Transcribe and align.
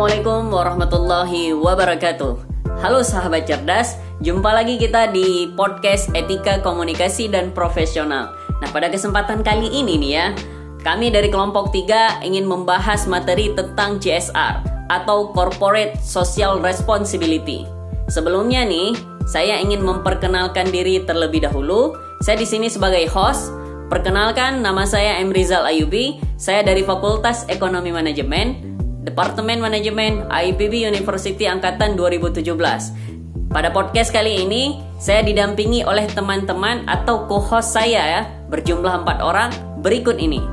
Assalamualaikum 0.00 0.48
warahmatullahi 0.48 1.52
wabarakatuh. 1.52 2.32
Halo 2.80 3.04
sahabat 3.04 3.44
cerdas, 3.44 4.00
jumpa 4.24 4.48
lagi 4.48 4.80
kita 4.80 5.12
di 5.12 5.52
podcast 5.52 6.08
Etika 6.16 6.64
Komunikasi 6.64 7.28
dan 7.28 7.52
Profesional. 7.52 8.32
Nah, 8.64 8.68
pada 8.72 8.88
kesempatan 8.88 9.44
kali 9.44 9.68
ini 9.68 10.00
nih 10.00 10.12
ya, 10.16 10.26
kami 10.80 11.12
dari 11.12 11.28
kelompok 11.28 11.68
3 11.76 12.24
ingin 12.24 12.48
membahas 12.48 13.04
materi 13.04 13.52
tentang 13.52 14.00
CSR 14.00 14.88
atau 14.88 15.36
Corporate 15.36 16.00
Social 16.00 16.64
Responsibility. 16.64 17.68
Sebelumnya 18.08 18.64
nih, 18.64 18.96
saya 19.28 19.60
ingin 19.60 19.84
memperkenalkan 19.84 20.72
diri 20.72 21.04
terlebih 21.04 21.44
dahulu. 21.44 21.92
Saya 22.24 22.40
di 22.40 22.48
sini 22.48 22.72
sebagai 22.72 23.04
host. 23.12 23.52
Perkenalkan, 23.92 24.64
nama 24.64 24.88
saya 24.88 25.20
M. 25.20 25.28
Rizal 25.28 25.68
Ayubi. 25.68 26.24
Saya 26.40 26.64
dari 26.64 26.88
Fakultas 26.88 27.44
Ekonomi 27.52 27.92
Manajemen 27.92 28.79
Departemen 29.00 29.64
Manajemen 29.64 30.28
IPB 30.28 30.84
University 30.84 31.48
Angkatan 31.48 31.96
2017. 31.96 32.44
Pada 33.48 33.72
podcast 33.72 34.12
kali 34.12 34.44
ini, 34.44 34.76
saya 35.00 35.24
didampingi 35.24 35.88
oleh 35.88 36.04
teman-teman 36.12 36.84
atau 36.84 37.24
co-host 37.24 37.72
saya 37.72 38.02
ya, 38.04 38.22
berjumlah 38.52 39.02
empat 39.02 39.24
orang 39.24 39.50
berikut 39.80 40.20
ini. 40.20 40.44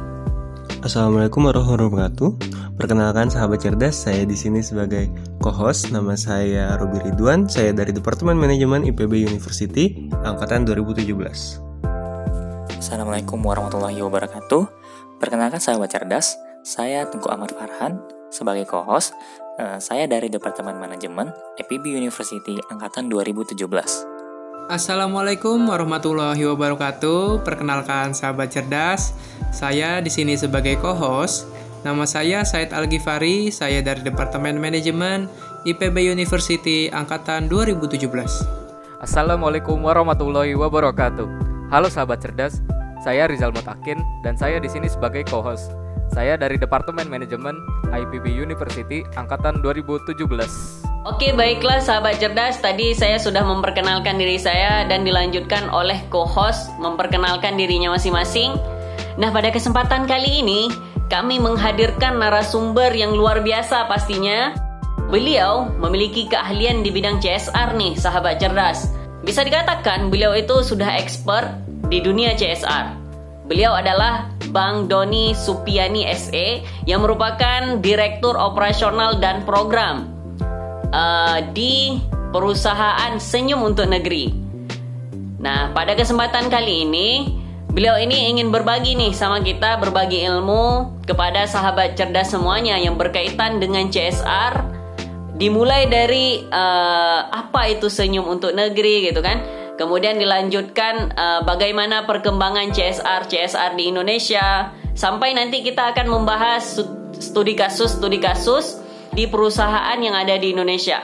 Assalamualaikum 0.79 1.43
warahmatullahi 1.43 1.91
wabarakatuh. 1.91 2.29
Perkenalkan 2.79 3.27
sahabat 3.27 3.67
cerdas, 3.67 3.99
saya 4.07 4.23
di 4.23 4.39
sini 4.39 4.63
sebagai 4.63 5.11
co-host. 5.43 5.91
Nama 5.91 6.15
saya 6.15 6.79
Robi 6.79 7.03
Ridwan. 7.03 7.51
Saya 7.51 7.75
dari 7.75 7.91
Departemen 7.91 8.39
Manajemen 8.39 8.87
IPB 8.87 9.27
University 9.27 10.07
angkatan 10.23 10.63
2017. 10.63 11.11
Assalamualaikum 12.79 13.43
warahmatullahi 13.43 13.99
wabarakatuh. 13.99 14.63
Perkenalkan 15.19 15.59
sahabat 15.59 15.91
cerdas, 15.91 16.39
saya 16.63 17.03
Tengku 17.09 17.27
Ahmad 17.27 17.51
Farhan, 17.51 17.97
sebagai 18.29 18.67
co-host, 18.67 19.15
uh, 19.59 19.79
saya 19.79 20.05
dari 20.05 20.27
Departemen 20.27 20.77
Manajemen 20.77 21.31
EPB 21.59 21.95
University 21.95 22.59
Angkatan 22.71 23.07
2017. 23.11 24.17
Assalamualaikum 24.67 25.63
warahmatullahi 25.71 26.43
wabarakatuh. 26.43 27.47
Perkenalkan 27.47 28.11
sahabat 28.11 28.51
cerdas, 28.51 29.15
saya 29.55 30.03
di 30.03 30.11
sini 30.11 30.35
sebagai 30.35 30.75
co-host. 30.83 31.47
Nama 31.87 32.03
saya 32.03 32.43
Said 32.43 32.75
Al 32.75 32.91
Ghifari, 32.91 33.47
saya 33.47 33.79
dari 33.79 34.03
Departemen 34.03 34.59
Manajemen 34.59 35.31
IPB 35.63 36.11
University 36.11 36.91
Angkatan 36.91 37.47
2017. 37.47 38.11
Assalamualaikum 38.99 39.79
warahmatullahi 39.79 40.51
wabarakatuh. 40.57 41.27
Halo 41.71 41.87
sahabat 41.87 42.19
cerdas, 42.19 42.59
saya 43.07 43.23
Rizal 43.31 43.55
Mutakin 43.55 44.03
dan 44.19 44.35
saya 44.35 44.59
di 44.59 44.67
sini 44.67 44.91
sebagai 44.91 45.23
co-host. 45.31 45.86
Saya 46.17 46.33
dari 46.33 46.57
Departemen 46.57 47.05
Manajemen 47.13 47.61
IPB 47.93 48.33
University 48.33 49.05
angkatan 49.13 49.61
2017. 49.61 50.17
Oke, 51.05 51.29
baiklah 51.37 51.77
sahabat 51.77 52.17
cerdas. 52.17 52.57
Tadi 52.57 52.97
saya 52.97 53.21
sudah 53.21 53.45
memperkenalkan 53.45 54.17
diri 54.17 54.41
saya 54.41 54.81
dan 54.89 55.05
dilanjutkan 55.05 55.69
oleh 55.69 56.01
co-host 56.09 56.73
memperkenalkan 56.81 57.53
dirinya 57.53 57.93
masing-masing. 57.93 58.57
Nah, 59.21 59.29
pada 59.29 59.53
kesempatan 59.53 60.09
kali 60.09 60.41
ini 60.41 60.73
kami 61.05 61.37
menghadirkan 61.37 62.17
narasumber 62.17 62.89
yang 62.97 63.13
luar 63.13 63.45
biasa 63.45 63.85
pastinya. 63.85 64.57
Beliau 65.13 65.69
memiliki 65.77 66.25
keahlian 66.33 66.81
di 66.81 66.89
bidang 66.89 67.21
CSR 67.21 67.77
nih, 67.77 67.93
sahabat 67.93 68.41
cerdas. 68.41 68.89
Bisa 69.21 69.45
dikatakan 69.45 70.09
beliau 70.09 70.33
itu 70.33 70.65
sudah 70.65 70.97
expert 70.97 71.61
di 71.93 72.01
dunia 72.01 72.33
CSR. 72.33 73.06
Beliau 73.47 73.79
adalah 73.79 74.27
Bang 74.51 74.91
Doni 74.91 75.31
Supiani 75.31 76.03
SE 76.11 76.59
yang 76.83 76.99
merupakan 76.99 77.79
Direktur 77.79 78.35
Operasional 78.35 79.23
dan 79.23 79.47
Program 79.47 80.11
uh, 80.91 81.39
di 81.55 81.95
perusahaan 82.35 83.15
Senyum 83.15 83.63
untuk 83.63 83.87
Negeri. 83.87 84.35
Nah, 85.39 85.71
pada 85.71 85.95
kesempatan 85.95 86.51
kali 86.51 86.83
ini, 86.83 87.39
beliau 87.71 87.95
ini 87.95 88.35
ingin 88.35 88.51
berbagi 88.51 88.99
nih 88.99 89.15
sama 89.15 89.39
kita, 89.39 89.79
berbagi 89.79 90.27
ilmu 90.27 90.99
kepada 91.07 91.47
sahabat 91.47 91.95
cerdas 91.95 92.35
semuanya 92.35 92.75
yang 92.75 92.99
berkaitan 92.99 93.63
dengan 93.63 93.87
CSR. 93.87 94.75
Dimulai 95.39 95.87
dari 95.87 96.43
uh, 96.51 97.31
apa 97.31 97.71
itu 97.71 97.87
Senyum 97.87 98.27
untuk 98.27 98.51
Negeri 98.51 99.07
gitu 99.07 99.23
kan 99.23 99.56
Kemudian 99.77 100.17
dilanjutkan 100.17 101.13
uh, 101.13 101.41
bagaimana 101.45 102.09
perkembangan 102.09 102.73
CSR 102.73 103.29
CSR 103.29 103.77
di 103.77 103.93
Indonesia 103.93 104.73
sampai 104.97 105.37
nanti 105.37 105.61
kita 105.61 105.93
akan 105.93 106.09
membahas 106.09 106.81
studi 107.21 107.53
kasus 107.53 108.01
studi 108.01 108.17
kasus 108.17 108.81
di 109.13 109.29
perusahaan 109.29 109.97
yang 110.01 110.17
ada 110.17 110.33
di 110.41 110.57
Indonesia. 110.57 110.97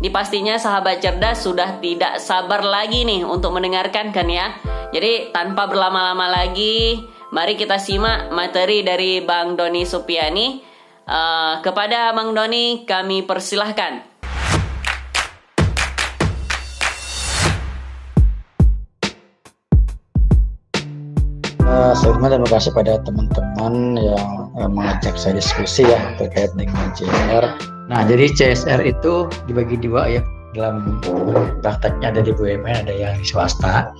Di 0.00 0.08
pastinya 0.08 0.56
sahabat 0.56 1.04
cerdas 1.04 1.44
sudah 1.44 1.76
tidak 1.84 2.16
sabar 2.24 2.64
lagi 2.64 3.04
nih 3.04 3.20
untuk 3.20 3.52
mendengarkan 3.52 4.16
kan 4.16 4.32
ya. 4.32 4.56
Jadi 4.96 5.28
tanpa 5.28 5.68
berlama-lama 5.68 6.24
lagi, 6.24 7.04
mari 7.36 7.52
kita 7.52 7.76
simak 7.76 8.32
materi 8.32 8.80
dari 8.80 9.20
Bang 9.20 9.60
Doni 9.60 9.84
Supiani. 9.84 10.72
Uh, 11.04 11.60
kepada 11.60 12.16
Bang 12.16 12.32
Doni 12.32 12.88
kami 12.88 13.28
persilahkan. 13.28 14.09
Terima 21.80 22.56
kasih 22.56 22.76
pada 22.76 23.00
teman-teman 23.08 23.96
yang 23.96 24.52
uh, 24.52 24.68
mengajak 24.68 25.16
saya 25.16 25.40
diskusi 25.40 25.88
ya 25.88 26.12
terkait 26.20 26.52
dengan 26.52 26.92
CSR. 26.92 27.44
Nah, 27.88 28.04
jadi 28.04 28.28
CSR 28.36 28.84
itu 28.84 29.32
dibagi 29.48 29.80
dua 29.80 30.04
ya. 30.08 30.22
Dalam 30.50 30.98
prakteknya 31.62 32.10
ada 32.10 32.26
di 32.26 32.34
BUMN 32.34 32.84
ada 32.84 32.90
yang 32.92 33.16
di 33.16 33.24
swasta. 33.24 33.94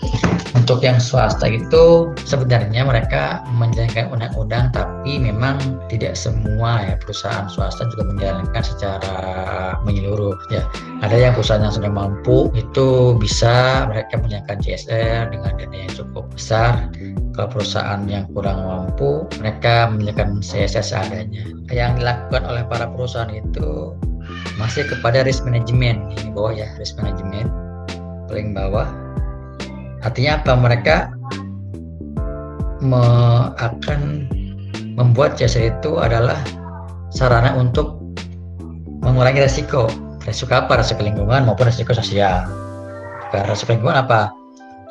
Untuk 0.58 0.82
yang 0.82 0.98
swasta 0.98 1.46
itu 1.46 2.10
sebenarnya 2.26 2.82
mereka 2.82 3.46
menjalankan 3.54 4.10
undang-undang 4.10 4.74
tapi 4.74 5.16
memang 5.16 5.56
tidak 5.86 6.18
semua 6.18 6.84
ya 6.84 6.94
perusahaan 6.98 7.46
swasta 7.46 7.86
juga 7.94 8.12
menjalankan 8.12 8.60
secara 8.66 9.16
menyeluruh 9.86 10.36
ya. 10.50 10.66
Ada 11.06 11.16
yang 11.16 11.32
perusahaan 11.38 11.62
yang 11.62 11.72
sudah 11.72 11.92
mampu 11.92 12.50
itu 12.58 13.14
bisa 13.16 13.86
mereka 13.88 14.18
menjalankan 14.18 14.58
CSR 14.58 15.32
dengan 15.32 15.54
dana 15.54 15.76
yang 15.86 15.92
cukup 15.94 16.26
besar 16.34 16.90
kalau 17.40 17.56
perusahaan 17.56 18.04
yang 18.04 18.28
kurang 18.36 18.68
mampu 18.68 19.24
mereka 19.40 19.88
menjalankan 19.88 20.44
CSR 20.44 20.84
seadanya. 20.84 21.40
Yang 21.72 22.04
dilakukan 22.04 22.44
oleh 22.44 22.68
para 22.68 22.84
perusahaan 22.84 23.32
itu 23.32 23.96
masih 24.60 24.84
kepada 24.84 25.24
risk 25.24 25.48
management. 25.48 26.20
Ini 26.20 26.36
bawah 26.36 26.52
ya 26.52 26.68
risk 26.76 27.00
management. 27.00 27.48
Paling 28.28 28.52
bawah. 28.52 28.84
Artinya 30.04 30.36
apa? 30.36 30.52
Mereka 30.52 30.96
me 32.84 33.04
akan 33.56 34.28
membuat 35.00 35.40
jasa 35.40 35.72
itu 35.72 35.96
adalah 35.96 36.36
sarana 37.08 37.56
untuk 37.56 38.04
mengurangi 39.00 39.40
resiko. 39.40 39.88
Resiko 40.28 40.60
apa? 40.60 40.84
Resiko 40.84 41.00
lingkungan 41.00 41.48
maupun 41.48 41.72
resiko 41.72 41.96
sosial. 41.96 42.44
Karena 43.32 43.48
resiko 43.48 43.72
lingkungan 43.72 43.96
apa? 43.96 44.28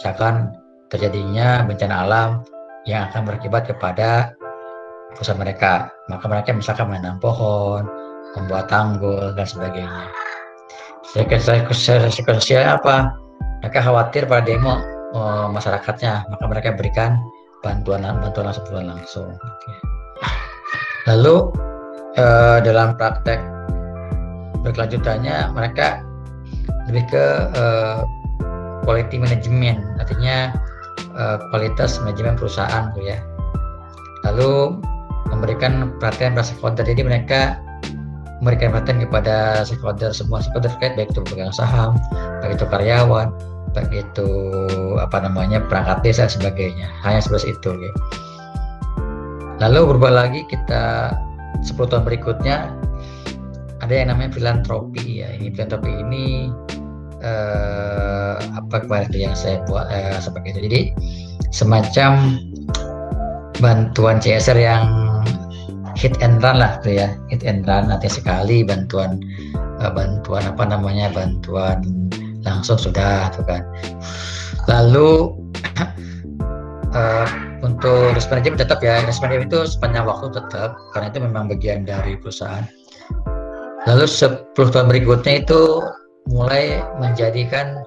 Misalkan 0.02 0.50
terjadinya 0.90 1.64
bencana 1.66 1.96
alam 2.06 2.30
yang 2.90 3.08
akan 3.10 3.30
berakibat 3.30 3.70
kepada 3.70 4.34
perusahaan 5.14 5.38
mereka 5.38 5.94
maka 6.10 6.26
mereka 6.26 6.50
misalkan 6.54 6.90
menanam 6.90 7.22
pohon 7.22 7.86
membuat 8.38 8.70
tanggul 8.70 9.34
dan 9.34 9.46
sebagainya. 9.46 10.10
Sosial 11.10 12.78
apa? 12.78 13.18
Mereka 13.66 13.80
khawatir 13.82 14.30
pada 14.30 14.46
demo 14.46 14.78
oh, 15.18 15.50
masyarakatnya, 15.50 16.30
maka 16.30 16.44
mereka 16.46 16.70
berikan 16.78 17.18
bantuan 17.66 18.06
bantuan 18.06 18.46
langsung 18.48 18.64
bantuan 18.70 18.86
langsung. 18.94 19.30
Lalu 21.10 21.36
eh, 22.16 22.58
dalam 22.62 22.94
praktek 22.96 23.42
berkelanjutannya 24.62 25.50
mereka 25.52 26.06
lebih 26.88 27.04
ke 27.10 27.26
eh, 27.58 27.98
quality 28.86 29.18
management, 29.18 29.82
artinya 29.98 30.54
eh, 31.00 31.38
kualitas 31.52 32.00
manajemen 32.04 32.36
perusahaan, 32.36 32.92
gitu 32.96 33.16
ya. 33.16 33.18
Lalu 34.28 34.80
memberikan 35.30 35.96
perhatian 36.02 36.36
pada 36.36 36.46
stakeholder, 36.46 36.84
jadi 36.84 37.02
mereka 37.06 37.62
memberikan 38.40 38.72
perhatian 38.72 39.04
kepada 39.04 39.64
stakeholder 39.68 40.12
semua 40.16 40.40
stakeholder 40.40 40.72
terkait 40.72 40.94
baik 40.96 41.12
itu 41.12 41.22
pemegang 41.28 41.52
saham, 41.52 41.96
baik 42.44 42.56
itu 42.56 42.66
karyawan, 42.68 43.30
baik 43.76 43.92
itu 43.92 44.30
apa 44.98 45.24
namanya 45.24 45.62
perangkat 45.68 46.02
desa 46.02 46.26
dan 46.28 46.32
sebagainya. 46.32 46.88
Hanya 47.04 47.20
seperti 47.22 47.54
itu. 47.56 47.72
Ya. 47.76 47.92
Lalu 49.60 49.96
berubah 49.96 50.12
lagi 50.26 50.48
kita 50.48 51.14
10 51.68 51.92
tahun 51.92 52.04
berikutnya 52.08 52.72
ada 53.84 53.94
yang 53.94 54.12
namanya 54.12 54.32
filantropi 54.32 55.24
ya. 55.24 55.36
Ini 55.36 55.52
filantropi 55.52 55.92
ini 55.92 56.48
eh, 57.24 58.36
apa 58.56 58.76
kemarin 58.86 59.12
yang 59.14 59.36
saya 59.36 59.64
buat 59.68 59.88
eh, 59.92 60.20
seperti 60.20 60.56
itu. 60.56 60.60
Jadi 60.70 60.82
semacam 61.50 62.40
bantuan 63.60 64.18
CSR 64.24 64.60
yang 64.60 64.84
hit 66.00 66.16
and 66.24 66.40
run 66.40 66.64
lah 66.64 66.80
tuh 66.80 66.96
ya. 66.96 67.12
Hit 67.28 67.44
and 67.44 67.68
run 67.68 67.92
nanti 67.92 68.08
sekali 68.08 68.64
bantuan 68.64 69.20
uh, 69.84 69.92
bantuan 69.92 70.48
apa 70.48 70.64
namanya 70.64 71.12
bantuan 71.12 71.84
langsung 72.48 72.80
sudah 72.80 73.28
tuh 73.36 73.44
kan. 73.44 73.64
Lalu 74.72 75.36
uh, 76.96 77.28
untuk 77.68 78.16
risk 78.16 78.32
management 78.32 78.64
tetap 78.64 78.80
ya. 78.80 79.04
Risk 79.04 79.20
itu 79.28 79.60
sepanjang 79.68 80.08
waktu 80.08 80.32
tetap 80.32 80.80
karena 80.96 81.08
itu 81.12 81.20
memang 81.20 81.52
bagian 81.52 81.84
dari 81.84 82.16
perusahaan. 82.16 82.64
Lalu 83.88 84.06
10 84.08 84.56
tahun 84.56 84.88
berikutnya 84.92 85.44
itu 85.44 85.84
mulai 86.28 86.84
menjadikan 87.00 87.80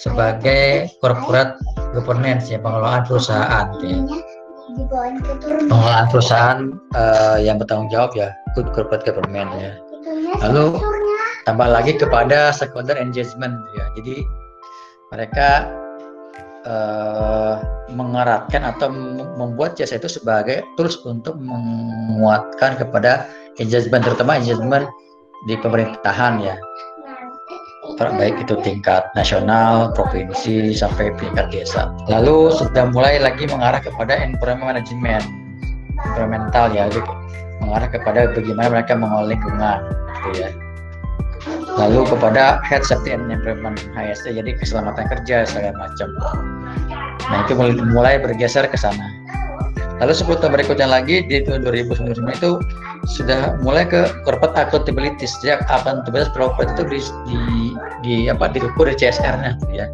sebagai 0.00 0.90
corporate 0.98 1.54
governance 1.92 2.50
ya 2.50 2.58
pengelolaan 2.58 3.04
perusahaan 3.06 3.66
ya. 3.84 3.98
pengelolaan 5.70 6.06
perusahaan 6.10 6.60
uh, 6.96 7.38
yang 7.38 7.60
bertanggung 7.60 7.92
jawab 7.92 8.10
ya 8.16 8.32
good 8.56 8.70
corporate 8.72 9.04
government 9.04 9.50
ya. 9.60 9.76
Lalu 10.42 10.80
tambah 11.44 11.68
lagi 11.68 11.94
kepada 11.94 12.50
stakeholder 12.50 12.96
engagement 12.98 13.54
ya. 13.76 13.84
Jadi 14.00 14.24
mereka 15.14 15.70
uh, 16.66 17.62
mengeratkan 17.92 18.66
atau 18.66 18.90
membuat 19.38 19.78
jasa 19.78 20.00
itu 20.00 20.10
sebagai 20.10 20.64
tools 20.74 20.98
untuk 21.06 21.38
menguatkan 21.38 22.74
kepada 22.80 23.28
engagement 23.62 24.02
terutama 24.02 24.40
engagement 24.40 24.88
di 25.46 25.54
pemerintahan 25.60 26.40
ya 26.40 26.56
baik 27.98 28.40
itu 28.42 28.54
tingkat 28.64 29.06
nasional, 29.14 29.92
provinsi 29.92 30.72
sampai 30.74 31.12
tingkat 31.20 31.52
desa. 31.52 31.92
Lalu 32.08 32.50
sudah 32.56 32.90
mulai 32.90 33.20
lagi 33.20 33.44
mengarah 33.46 33.78
kepada 33.78 34.18
environment 34.18 34.76
management, 34.80 35.24
environmental 36.00 36.72
ya, 36.72 36.88
mengarah 37.62 37.88
kepada 37.88 38.32
bagaimana 38.32 38.80
mereka 38.80 38.92
mengolah 38.98 39.28
lingkungan, 39.30 39.78
gitu 40.26 40.48
ya. 40.48 40.50
Lalu 41.76 42.08
kepada 42.08 42.62
health 42.64 42.88
safety 42.88 43.12
and 43.12 43.28
environment 43.28 43.76
HSE, 43.92 44.32
jadi 44.32 44.56
keselamatan 44.56 45.04
kerja 45.10 45.44
segala 45.44 45.76
macam. 45.76 46.08
Nah 47.28 47.38
itu 47.44 47.52
mulai, 47.92 48.16
bergeser 48.16 48.64
ke 48.70 48.78
sana. 48.80 49.12
Lalu 50.02 50.10
10 50.10 50.40
tahun 50.42 50.52
berikutnya 50.58 50.88
lagi 50.90 51.22
di 51.22 51.44
tahun 51.46 51.62
2019 51.62 52.18
itu 52.18 52.58
sudah 53.04 53.58
mulai 53.60 53.84
ke 53.84 54.08
corporate 54.22 54.56
accountability. 54.56 55.26
Sejak 55.26 55.64
accountability 55.68 56.30
corporate 56.32 56.72
itu 56.76 56.84
di, 56.86 57.00
di, 57.26 57.40
di 58.02 58.14
apa 58.30 58.50
diukur 58.50 58.88
di 58.88 58.96
CSR-nya 58.96 59.58
ya. 59.74 59.86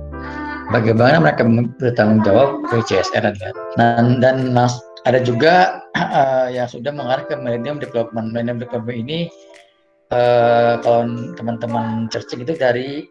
Bagaimana 0.70 1.18
mereka 1.18 1.42
bertanggung 1.82 2.22
jawab 2.22 2.62
ke 2.70 2.78
CSR 2.86 3.34
ya. 3.34 3.50
Dan, 3.74 4.22
dan 4.22 4.54
ada 5.08 5.18
juga 5.22 5.82
uh, 5.96 6.46
yang 6.56 6.70
sudah 6.70 6.94
mengarah 6.94 7.26
ke 7.26 7.34
millennium 7.34 7.82
development. 7.82 8.30
Millennium 8.30 8.62
development 8.62 8.98
ini 8.98 9.18
uh, 10.14 10.78
kalau 10.84 11.34
teman-teman 11.34 12.06
searching 12.12 12.46
itu 12.46 12.54
dari 12.54 13.08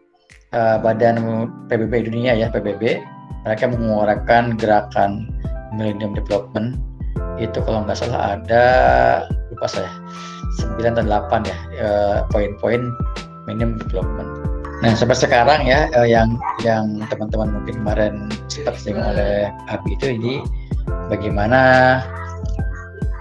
uh, 0.56 0.80
Badan 0.80 1.48
PBB 1.68 2.08
Dunia 2.08 2.32
ya 2.36 2.48
PBB, 2.48 3.02
mereka 3.44 3.68
mengeluarkan 3.68 4.56
gerakan 4.56 5.28
Millennium 5.74 6.16
Development 6.16 6.76
itu 7.40 7.56
kalau 7.64 7.88
nggak 7.88 7.96
salah 7.96 8.36
ada 8.36 8.64
lupa 9.60 9.68
saya 9.76 9.92
9 10.80 10.96
dan 10.96 11.04
8 11.04 11.44
ya 11.44 11.56
eh, 11.76 12.18
poin-poin 12.32 12.88
Millennium 13.44 13.76
Development. 13.76 14.48
Nah 14.80 14.96
sampai 14.96 15.12
sekarang 15.12 15.68
ya 15.68 15.92
eh, 15.92 16.08
yang 16.08 16.40
yang 16.64 17.04
teman-teman 17.12 17.52
mungkin 17.52 17.84
kemarin 17.84 18.14
sempat 18.48 18.80
disinggung 18.80 19.04
oleh 19.04 19.52
Abi 19.68 20.00
itu 20.00 20.16
ini 20.16 20.40
bagaimana 21.12 21.60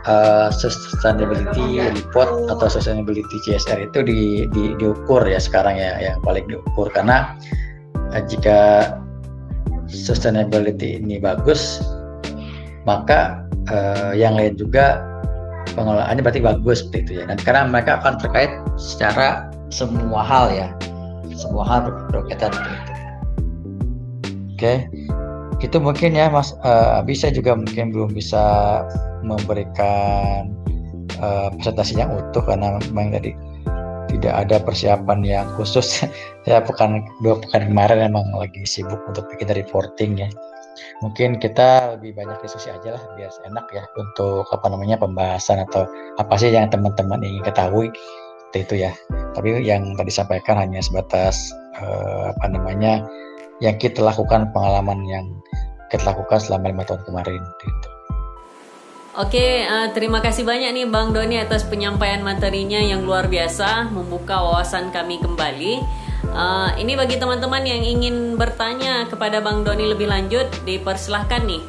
uh, 0.07 0.47
sustainability 0.47 1.83
report 1.83 2.47
atau 2.47 2.71
sustainability 2.71 3.35
CSR 3.43 3.91
itu 3.91 3.99
di, 4.07 4.21
di, 4.55 4.79
diukur 4.79 5.27
ya 5.27 5.41
sekarang 5.41 5.75
ya 5.75 5.99
yang 5.99 6.23
paling 6.23 6.47
diukur 6.47 6.87
karena 6.95 7.35
uh, 8.15 8.21
jika 8.23 8.93
sustainability 9.91 11.01
ini 11.01 11.19
bagus 11.19 11.83
maka 12.87 13.43
uh, 13.67 14.13
yang 14.15 14.37
lain 14.37 14.55
juga 14.55 15.08
pengelolaannya 15.73 16.21
berarti 16.23 16.41
bagus 16.41 16.85
seperti 16.85 16.97
itu 17.03 17.11
ya. 17.21 17.23
Dan 17.29 17.37
karena 17.41 17.61
mereka 17.69 18.01
akan 18.01 18.17
terkait 18.21 18.51
secara 18.75 19.49
semua 19.69 20.21
hal 20.25 20.49
ya, 20.49 20.67
semua 21.33 21.63
hal 21.65 21.89
berkaitan 22.09 22.51
itu. 22.53 22.71
Oke, 24.59 24.73
itu 25.63 25.77
mungkin 25.79 26.15
ya 26.17 26.27
Mas 26.27 26.51
uh, 26.67 26.99
bisa 27.05 27.31
juga 27.31 27.55
mungkin 27.55 27.95
belum 27.95 28.11
bisa 28.11 28.43
memberikan 29.23 30.51
uh, 31.23 31.47
presentasi 31.55 31.99
yang 31.99 32.11
utuh 32.11 32.43
karena 32.43 32.75
memang 32.91 33.15
tadi 33.15 33.31
tidak 34.09 34.33
ada 34.35 34.57
persiapan 34.59 35.21
yang 35.21 35.47
khusus. 35.55 36.03
Saya 36.43 36.59
pekan 36.67 37.05
dua 37.23 37.39
pekan 37.39 37.71
kemarin 37.71 38.11
memang 38.11 38.25
lagi 38.35 38.65
sibuk 38.67 38.99
untuk 39.07 39.29
bikin 39.31 39.53
reporting 39.53 40.27
ya 40.27 40.29
mungkin 41.03 41.39
kita 41.39 41.95
lebih 41.97 42.15
banyak 42.15 42.39
diskusi 42.43 42.71
aja 42.71 42.95
lah 42.95 43.03
biar 43.15 43.31
enak 43.47 43.65
ya 43.71 43.83
untuk 43.95 44.47
apa 44.51 44.67
namanya 44.71 44.99
pembahasan 44.99 45.63
atau 45.67 45.87
apa 46.19 46.33
sih 46.35 46.51
yang 46.51 46.67
teman-teman 46.71 47.23
ingin 47.23 47.43
ketahui 47.43 47.87
itu 48.57 48.81
ya 48.81 48.89
tapi 49.37 49.61
yang 49.61 49.93
tadi 49.93 50.09
sampaikan 50.09 50.57
hanya 50.57 50.81
sebatas 50.81 51.53
uh, 51.77 52.33
apa 52.33 52.45
namanya 52.49 53.05
yang 53.61 53.77
kita 53.77 54.01
lakukan 54.01 54.49
pengalaman 54.55 55.05
yang 55.05 55.25
kita 55.91 56.05
lakukan 56.05 56.39
selama 56.39 56.71
lima 56.71 56.83
tahun 56.85 57.01
kemarin 57.05 57.41
gitu. 57.41 57.89
Oke, 59.19 59.65
uh, 59.67 59.89
terima 59.91 60.23
kasih 60.23 60.47
banyak 60.47 60.69
nih 60.71 60.87
Bang 60.87 61.11
Doni 61.11 61.41
atas 61.41 61.65
penyampaian 61.65 62.21
materinya 62.23 62.79
yang 62.79 63.03
luar 63.03 63.27
biasa, 63.27 63.89
membuka 63.91 64.39
wawasan 64.39 64.93
kami 64.95 65.19
kembali. 65.19 65.81
Uh, 66.29 66.69
ini 66.77 66.93
bagi 66.93 67.17
teman-teman 67.17 67.65
yang 67.65 67.81
ingin 67.81 68.37
bertanya 68.37 69.09
kepada 69.09 69.41
Bang 69.41 69.65
Doni 69.65 69.89
lebih 69.89 70.05
lanjut, 70.05 70.45
dipersilahkan 70.63 71.41
nih. 71.45 71.63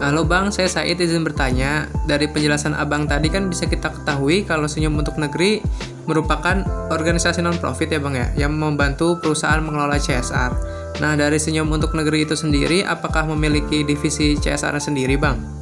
Halo 0.00 0.24
Bang, 0.24 0.48
saya 0.48 0.64
Said 0.64 0.96
izin 0.96 1.20
bertanya. 1.20 1.84
Dari 2.08 2.24
penjelasan 2.24 2.72
Abang 2.72 3.04
tadi 3.04 3.28
kan 3.28 3.52
bisa 3.52 3.68
kita 3.68 3.92
ketahui 3.92 4.48
kalau 4.48 4.64
Senyum 4.64 4.96
Untuk 4.96 5.20
Negeri 5.20 5.60
merupakan 6.08 6.64
organisasi 6.88 7.44
non-profit 7.44 7.92
ya 7.92 8.00
Bang 8.00 8.16
ya, 8.16 8.32
yang 8.32 8.56
membantu 8.56 9.20
perusahaan 9.20 9.60
mengelola 9.60 10.00
CSR. 10.00 10.52
Nah, 11.04 11.16
dari 11.20 11.36
Senyum 11.36 11.68
Untuk 11.68 11.92
Negeri 11.92 12.24
itu 12.24 12.32
sendiri, 12.32 12.80
apakah 12.80 13.28
memiliki 13.28 13.84
divisi 13.84 14.40
CSR 14.40 14.80
sendiri 14.80 15.20
Bang? 15.20 15.59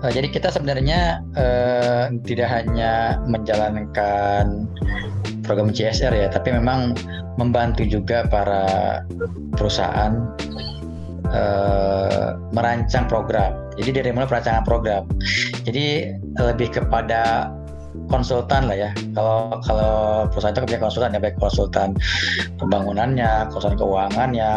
Uh, 0.00 0.10
jadi 0.12 0.28
kita 0.32 0.48
sebenarnya 0.48 1.20
uh, 1.36 2.08
tidak 2.24 2.48
hanya 2.48 3.20
menjalankan 3.28 4.64
program 5.44 5.72
CSR 5.72 6.14
ya, 6.14 6.28
tapi 6.32 6.54
memang 6.56 6.96
membantu 7.36 7.84
juga 7.84 8.24
para 8.28 8.64
perusahaan 9.56 10.16
uh, 11.32 12.38
merancang 12.52 13.04
program. 13.08 13.52
Jadi 13.76 13.90
dari 14.02 14.10
mulai 14.12 14.28
perancangan 14.28 14.64
program. 14.64 15.04
Jadi 15.64 16.16
lebih 16.40 16.72
kepada 16.72 17.52
konsultan 18.10 18.66
lah 18.66 18.76
ya. 18.76 18.90
Kalau 19.14 19.58
kalau 19.62 19.94
perusahaan 20.30 20.54
itu 20.54 20.66
punya 20.66 20.80
konsultan 20.82 21.14
ya 21.14 21.20
baik 21.22 21.36
konsultan 21.38 21.88
pembangunannya, 22.58 23.48
konsultan 23.54 23.78
keuangannya, 23.78 24.50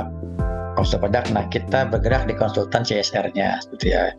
pajak. 0.87 1.31
Nah, 1.31 1.47
kita 1.47 1.87
bergerak 1.87 2.27
di 2.27 2.35
konsultan 2.35 2.83
CSR-nya, 2.83 3.63
gitu 3.75 3.85
ya. 3.93 4.11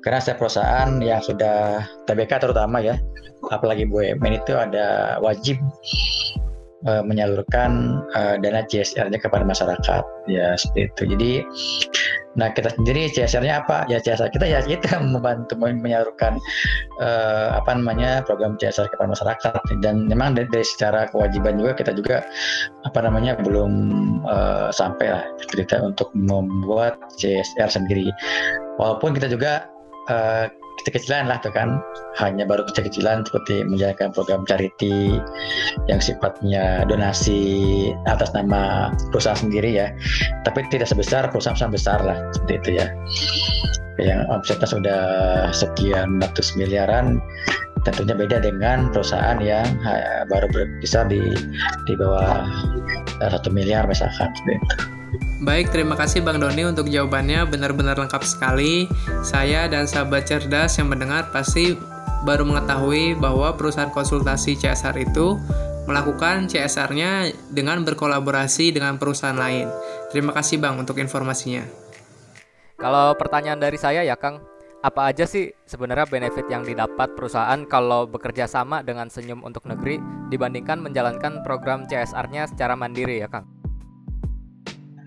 Karena 0.00 0.18
setiap 0.18 0.44
perusahaan 0.44 0.90
yang 1.00 1.20
sudah 1.20 1.84
TBK 2.08 2.48
terutama 2.48 2.80
ya, 2.80 2.96
apalagi 3.52 3.86
BUMN 3.86 4.42
itu 4.42 4.52
ada 4.56 5.18
wajib 5.20 5.60
uh, 6.86 7.02
menyalurkan 7.02 8.02
uh, 8.14 8.36
dana 8.38 8.62
CSR-nya 8.68 9.18
kepada 9.18 9.42
masyarakat, 9.42 10.02
ya 10.30 10.54
seperti 10.54 10.86
itu. 10.86 11.02
Jadi, 11.16 11.32
nah 12.38 12.52
kita 12.54 12.70
sendiri 12.76 13.10
CSR-nya 13.10 13.64
apa? 13.66 13.88
Ya 13.90 13.98
CSR 13.98 14.30
kita 14.30 14.46
ya 14.46 14.62
kita 14.62 15.00
membantu 15.14 15.58
menyalurkan 15.58 16.38
uh, 17.02 17.58
apa 17.58 17.74
namanya 17.74 18.22
program 18.22 18.54
CSR 18.60 18.86
kepada 18.94 19.10
masyarakat. 19.10 19.58
Dan 19.82 20.06
memang 20.06 20.38
dari, 20.38 20.46
dari 20.52 20.66
secara 20.66 21.10
kewajiban 21.10 21.58
juga 21.58 21.74
kita 21.74 21.90
juga 21.96 22.22
apa 22.86 22.98
namanya 23.02 23.34
belum 23.42 23.72
uh, 24.28 24.68
sampai 24.70 25.10
lah 25.10 25.24
kita 25.50 25.82
untuk 25.82 26.14
membuat 26.14 27.00
CSR 27.18 27.70
sendiri. 27.72 28.12
Walaupun 28.78 29.18
kita 29.18 29.26
juga 29.26 29.66
uh, 30.06 30.46
kecil-kecilan 30.82 31.28
lah 31.28 31.38
tuh 31.42 31.50
kan. 31.52 31.82
Hanya 32.18 32.46
baru 32.46 32.66
kecil-kecilan 32.66 33.26
seperti 33.26 33.66
menjalankan 33.66 34.14
program 34.14 34.42
charity 34.46 35.18
yang 35.90 36.00
sifatnya 36.02 36.86
donasi 36.88 37.92
atas 38.10 38.30
nama 38.34 38.94
perusahaan 39.10 39.38
sendiri 39.38 39.78
ya. 39.78 39.90
Tapi 40.46 40.66
tidak 40.70 40.90
sebesar 40.90 41.28
perusahaan-perusahaan 41.30 41.74
besar 41.74 41.98
lah 42.02 42.18
seperti 42.34 42.52
itu 42.62 42.70
ya. 42.82 42.86
Yang 43.98 44.20
omsetnya 44.30 44.68
sudah 44.70 45.02
sekian 45.50 46.22
ratus 46.22 46.54
miliaran 46.54 47.18
tentunya 47.86 48.14
beda 48.14 48.42
dengan 48.42 48.90
perusahaan 48.90 49.38
yang 49.38 49.66
baru 50.30 50.50
bisa 50.82 51.06
di 51.06 51.34
di 51.86 51.94
bawah 51.98 52.46
satu 53.22 53.50
miliar 53.50 53.86
misalkan 53.86 54.30
seperti 54.34 54.54
itu. 54.58 54.97
Baik, 55.38 55.70
terima 55.70 55.94
kasih 55.94 56.18
Bang 56.26 56.42
Doni 56.42 56.66
untuk 56.66 56.90
jawabannya 56.90 57.46
benar-benar 57.46 57.94
lengkap 57.94 58.26
sekali. 58.26 58.90
Saya 59.22 59.70
dan 59.70 59.86
sahabat 59.86 60.26
cerdas 60.26 60.74
yang 60.82 60.90
mendengar 60.90 61.30
pasti 61.30 61.78
baru 62.26 62.42
mengetahui 62.42 63.14
bahwa 63.14 63.54
perusahaan 63.54 63.94
konsultasi 63.94 64.58
CSR 64.58 64.98
itu 64.98 65.38
melakukan 65.86 66.50
CSR-nya 66.50 67.30
dengan 67.54 67.86
berkolaborasi 67.86 68.74
dengan 68.74 68.98
perusahaan 68.98 69.38
lain. 69.38 69.70
Terima 70.10 70.34
kasih 70.34 70.58
Bang 70.58 70.74
untuk 70.74 70.98
informasinya. 70.98 71.62
Kalau 72.74 73.14
pertanyaan 73.14 73.62
dari 73.62 73.78
saya 73.78 74.02
ya 74.02 74.18
Kang, 74.18 74.42
apa 74.82 75.06
aja 75.06 75.22
sih 75.22 75.54
sebenarnya 75.70 76.10
benefit 76.10 76.50
yang 76.50 76.66
didapat 76.66 77.14
perusahaan 77.14 77.62
kalau 77.70 78.10
bekerja 78.10 78.50
sama 78.50 78.82
dengan 78.82 79.06
Senyum 79.06 79.46
untuk 79.46 79.70
Negeri 79.70 80.02
dibandingkan 80.34 80.82
menjalankan 80.82 81.46
program 81.46 81.86
CSR-nya 81.86 82.50
secara 82.50 82.74
mandiri 82.74 83.22
ya 83.22 83.30
Kang? 83.30 83.57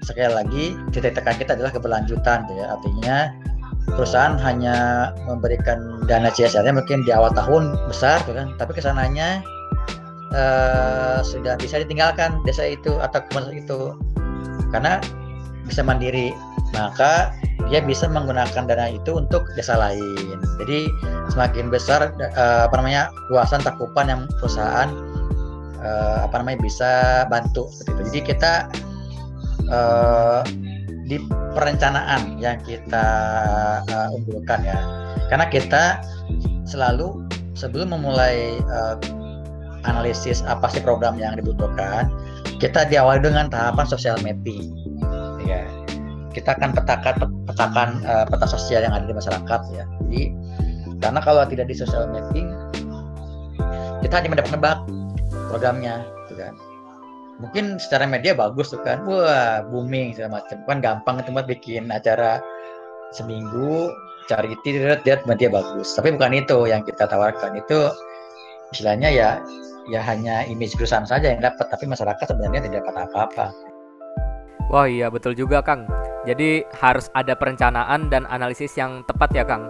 Sekali 0.01 0.33
lagi 0.33 0.65
titik 0.93 1.13
tekan 1.17 1.37
kita 1.37 1.53
adalah 1.57 1.71
keberlanjutan 1.73 2.45
ya. 2.49 2.65
Artinya 2.77 3.17
perusahaan 3.93 4.37
hanya 4.41 5.09
memberikan 5.25 6.01
dana 6.05 6.29
CSR-nya 6.33 6.73
mungkin 6.73 7.05
di 7.05 7.11
awal 7.13 7.33
tahun 7.33 7.77
besar 7.89 8.21
gitu 8.25 8.37
kan. 8.37 8.53
Tapi 8.57 8.71
ke 8.77 8.81
sananya 8.81 9.41
uh, 10.33 11.21
sudah 11.21 11.57
bisa 11.61 11.81
ditinggalkan 11.81 12.41
desa 12.43 12.65
itu 12.65 12.97
atau 12.99 13.21
komunitas 13.29 13.55
itu. 13.65 13.81
Karena 14.73 14.97
bisa 15.65 15.85
mandiri. 15.85 16.33
Maka 16.71 17.35
dia 17.67 17.83
bisa 17.83 18.07
menggunakan 18.07 18.67
dana 18.67 18.87
itu 18.91 19.15
untuk 19.15 19.43
desa 19.53 19.75
lain. 19.77 20.39
Jadi 20.59 20.87
semakin 21.31 21.71
besar 21.71 22.11
uh, 22.35 22.67
apa 22.67 22.75
namanya 22.79 23.11
luasan 23.31 23.63
takupan 23.63 24.11
yang 24.11 24.21
perusahaan 24.39 24.91
uh, 25.81 26.25
apa 26.25 26.41
namanya 26.41 26.59
bisa 26.61 27.23
bantu 27.27 27.67
jadi 28.11 28.19
kita 28.23 28.51
uh, 29.71 30.43
di 31.07 31.17
perencanaan 31.55 32.37
yang 32.37 32.59
kita 32.63 33.05
uh, 33.87 34.15
unggulkan 34.15 34.61
ya. 34.63 34.77
Karena 35.31 35.47
kita 35.47 36.03
selalu 36.67 37.25
sebelum 37.55 37.95
memulai 37.95 38.59
uh, 38.67 38.95
analisis 39.87 40.45
apa 40.45 40.69
sih 40.69 40.83
program 40.83 41.17
yang 41.17 41.33
dibutuhkan 41.33 42.07
kita 42.61 42.85
diawali 42.85 43.25
dengan 43.25 43.49
tahapan 43.49 43.85
social 43.89 44.15
mapping. 44.21 44.71
Ya 45.43 45.65
kita 46.31 46.55
akan 46.55 46.71
petakan 46.71 47.15
petakan 47.43 47.89
uh, 48.07 48.23
peta 48.23 48.47
sosial 48.47 48.87
yang 48.87 48.93
ada 48.95 49.03
di 49.03 49.15
masyarakat 49.15 49.61
ya. 49.75 49.83
Jadi 50.07 50.21
karena 51.01 51.19
kalau 51.19 51.43
tidak 51.49 51.67
di 51.67 51.75
social 51.75 52.07
mapping 52.07 52.47
kita 54.05 54.13
hanya 54.21 54.29
menebak-nebak 54.37 54.77
programnya. 55.49 56.01
gitu 56.03 56.11
kan 56.11 56.20
mungkin 57.41 57.81
secara 57.81 58.05
media 58.05 58.37
bagus 58.37 58.69
tuh 58.69 58.81
kan 58.85 59.01
wah 59.09 59.65
booming 59.65 60.13
segala 60.13 60.39
macam 60.39 60.57
kan 60.69 60.77
gampang 60.79 61.15
itu 61.19 61.29
buat 61.33 61.47
bikin 61.49 61.89
acara 61.89 62.37
seminggu 63.11 63.89
cari 64.29 64.53
tidak 64.63 65.01
dia 65.03 65.17
media 65.25 65.49
bagus 65.49 65.97
tapi 65.97 66.13
bukan 66.13 66.37
itu 66.37 66.69
yang 66.69 66.85
kita 66.85 67.09
tawarkan 67.09 67.57
itu 67.57 67.89
istilahnya 68.71 69.09
ya 69.09 69.29
ya 69.89 69.99
hanya 70.05 70.45
image 70.45 70.77
perusahaan 70.77 71.03
saja 71.03 71.33
yang 71.33 71.41
dapat 71.41 71.65
tapi 71.67 71.89
masyarakat 71.89 72.23
sebenarnya 72.23 72.69
tidak 72.69 72.85
dapat 72.85 73.09
apa-apa 73.09 73.45
Wah 74.71 74.87
iya 74.87 75.11
betul 75.11 75.35
juga 75.35 75.59
Kang. 75.59 75.83
Jadi 76.23 76.63
harus 76.79 77.11
ada 77.11 77.35
perencanaan 77.35 78.07
dan 78.07 78.23
analisis 78.31 78.71
yang 78.79 79.03
tepat 79.03 79.35
ya 79.35 79.43
Kang. 79.43 79.67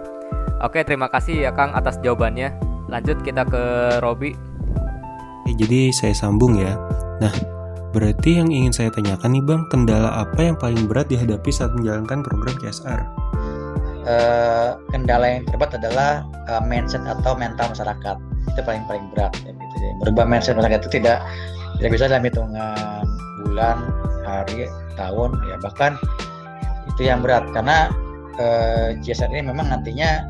Oke 0.62 0.86
terima 0.86 1.10
kasih 1.10 1.42
ya 1.42 1.50
Kang 1.50 1.74
atas 1.74 1.98
jawabannya. 2.06 2.54
Lanjut 2.86 3.18
kita 3.26 3.42
ke 3.42 3.98
Robi. 3.98 4.30
Eh, 5.50 5.54
jadi 5.58 5.90
saya 5.90 6.14
sambung 6.14 6.54
ya. 6.54 6.78
Nah, 7.18 7.34
Berarti 7.92 8.40
yang 8.40 8.48
ingin 8.48 8.72
saya 8.72 8.88
tanyakan 8.88 9.36
nih 9.36 9.44
Bang, 9.44 9.68
kendala 9.68 10.24
apa 10.24 10.40
yang 10.40 10.56
paling 10.56 10.88
berat 10.88 11.12
dihadapi 11.12 11.52
saat 11.52 11.76
menjalankan 11.76 12.24
program 12.24 12.56
CSR? 12.64 13.04
Uh, 14.02 14.08
eh, 14.08 14.70
kendala 14.90 15.28
yang 15.28 15.44
terberat 15.44 15.76
adalah 15.76 16.24
uh, 16.48 16.64
mindset 16.64 17.04
atau 17.04 17.36
mental 17.36 17.70
masyarakat 17.70 18.16
itu 18.50 18.60
paling 18.66 18.82
paling 18.90 19.04
berat 19.14 19.30
ya, 19.44 19.52
gitu 19.54 19.76
ya. 19.78 19.92
Merubah 20.02 20.24
mindset 20.26 20.56
masyarakat 20.56 20.88
itu 20.88 20.98
tidak 20.98 21.22
tidak 21.78 21.90
bisa 21.94 22.04
dalam 22.10 22.24
hitungan 22.24 23.04
bulan, 23.46 23.78
hari, 24.26 24.66
tahun 24.96 25.30
ya 25.48 25.56
bahkan 25.62 25.92
itu 26.96 27.06
yang 27.06 27.20
berat 27.22 27.44
karena 27.54 27.92
uh, 28.40 28.90
eh, 28.90 28.98
CSR 29.04 29.30
ini 29.36 29.52
memang 29.52 29.68
nantinya 29.68 30.24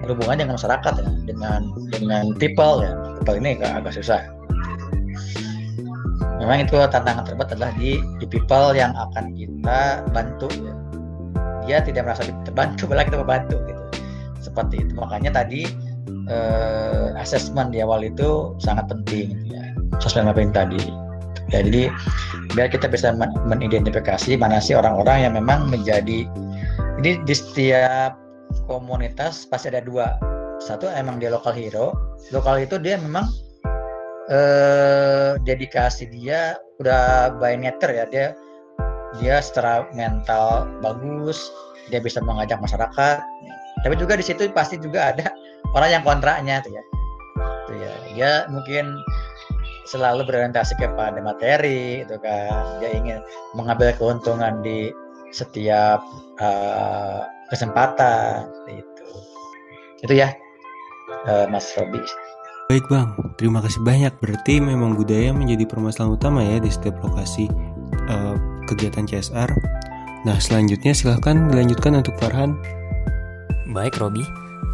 berhubungan 0.00 0.42
dengan 0.42 0.56
masyarakat 0.56 0.92
ya, 0.96 1.10
dengan 1.28 1.60
dengan 1.92 2.24
people 2.40 2.82
ya. 2.82 2.96
People 3.20 3.36
ini 3.36 3.60
agak 3.60 3.92
susah 3.94 4.39
memang 6.40 6.64
itu 6.64 6.80
tantangan 6.88 7.28
terberat 7.28 7.52
adalah 7.52 7.72
di, 7.76 8.00
di 8.16 8.26
people 8.26 8.72
yang 8.72 8.96
akan 8.96 9.36
kita 9.36 10.02
bantu 10.10 10.48
ya. 10.56 10.74
dia 11.68 11.78
tidak 11.84 12.08
merasa 12.08 12.24
terbantu 12.48 12.88
malah 12.88 13.04
kita 13.04 13.20
membantu 13.20 13.60
gitu. 13.68 13.82
Seperti 14.40 14.82
itu. 14.82 14.92
Makanya 14.96 15.30
tadi 15.44 15.68
eh, 16.26 17.08
assessment 17.20 17.70
di 17.70 17.84
awal 17.84 18.02
itu 18.02 18.56
sangat 18.56 18.88
penting 18.88 19.36
gitu 19.36 19.54
ya. 19.54 19.62
Sosial 20.00 20.24
mapping 20.24 20.50
tadi. 20.50 20.80
Ya 21.52 21.60
jadi 21.60 21.92
biar 22.56 22.72
kita 22.72 22.88
bisa 22.88 23.12
men 23.14 23.30
menidentifikasi 23.46 24.38
mana 24.40 24.58
sih 24.58 24.74
orang-orang 24.74 25.28
yang 25.28 25.34
memang 25.36 25.68
menjadi 25.70 26.26
ini 26.98 27.20
di 27.22 27.34
setiap 27.36 28.16
komunitas 28.64 29.44
pasti 29.46 29.68
ada 29.70 29.84
dua. 29.84 30.16
Satu 30.60 30.88
emang 30.88 31.20
dia 31.20 31.32
lokal 31.32 31.52
hero. 31.52 31.92
Lokal 32.32 32.64
itu 32.64 32.80
dia 32.80 32.96
memang 32.96 33.28
eh, 34.30 35.30
dedikasi 35.42 36.06
dia 36.08 36.56
udah 36.78 37.36
by 37.36 37.58
nature 37.58 37.92
ya 37.92 38.06
dia 38.08 38.26
dia 39.18 39.42
secara 39.42 39.90
mental 39.92 40.70
bagus 40.80 41.50
dia 41.90 41.98
bisa 41.98 42.22
mengajak 42.22 42.62
masyarakat. 42.62 43.18
Tapi 43.82 43.94
juga 43.98 44.14
di 44.14 44.24
situ 44.24 44.46
pasti 44.54 44.78
juga 44.78 45.10
ada 45.10 45.34
orang 45.74 45.90
yang 46.00 46.02
kontraknya 46.06 46.62
tuh 46.62 46.70
ya. 46.70 46.82
Tuh 47.66 47.76
ya 47.76 47.92
dia 48.14 48.30
mungkin 48.46 49.02
selalu 49.90 50.22
berorientasi 50.30 50.78
kepada 50.78 51.18
materi 51.18 52.06
itu 52.06 52.16
kan. 52.22 52.78
Dia 52.78 52.94
ingin 52.94 53.18
mengambil 53.58 53.90
keuntungan 53.98 54.62
di 54.62 54.94
setiap 55.34 55.98
uh, 56.38 57.26
kesempatan 57.50 58.46
itu 58.70 59.06
itu 60.06 60.14
ya 60.22 60.34
uh, 61.26 61.46
Mas 61.46 61.70
Robi 61.78 62.02
Baik 62.70 62.86
Bang, 62.86 63.18
terima 63.34 63.58
kasih 63.66 63.82
banyak. 63.82 64.14
Berarti 64.22 64.62
memang 64.62 64.94
budaya 64.94 65.34
menjadi 65.34 65.66
permasalahan 65.66 66.14
utama 66.14 66.38
ya 66.38 66.62
di 66.62 66.70
setiap 66.70 67.02
lokasi 67.02 67.50
uh, 68.06 68.38
kegiatan 68.70 69.10
CSR. 69.10 69.50
Nah 70.22 70.38
selanjutnya 70.38 70.94
silahkan 70.94 71.50
dilanjutkan 71.50 71.98
untuk 71.98 72.14
Farhan. 72.22 72.54
Baik 73.74 73.98
Robi, 73.98 74.22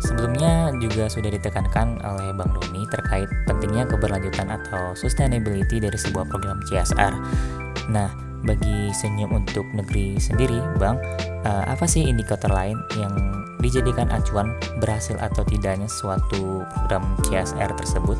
sebelumnya 0.05 0.77
juga 0.77 1.09
sudah 1.09 1.33
ditekankan 1.41 2.05
oleh 2.05 2.37
Bang 2.37 2.53
Doni 2.53 2.85
terkait 2.93 3.33
pentingnya 3.49 3.89
keberlanjutan 3.89 4.53
atau 4.53 4.93
sustainability 4.93 5.81
dari 5.81 5.97
sebuah 5.97 6.29
program 6.29 6.61
CSR. 6.69 7.17
Nah, 7.89 8.13
bagi 8.45 8.93
senyum 8.93 9.33
untuk 9.33 9.65
negeri 9.73 10.21
sendiri, 10.21 10.59
Bang, 10.77 11.01
uh, 11.47 11.65
apa 11.71 11.89
sih 11.89 12.05
indikator 12.05 12.53
lain 12.53 12.77
yang 12.99 13.13
dijadikan 13.65 14.13
acuan 14.13 14.53
berhasil 14.83 15.17
atau 15.19 15.43
tidaknya 15.49 15.89
suatu 15.89 16.63
program 16.65 17.05
CSR 17.25 17.73
tersebut? 17.79 18.19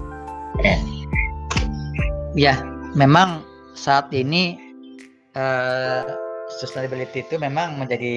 Ya, 2.33 2.61
memang 2.97 3.45
saat 3.77 4.09
ini 4.13 4.57
uh, 5.37 6.05
sustainability 6.61 7.25
itu 7.25 7.37
memang 7.37 7.77
menjadi 7.77 8.17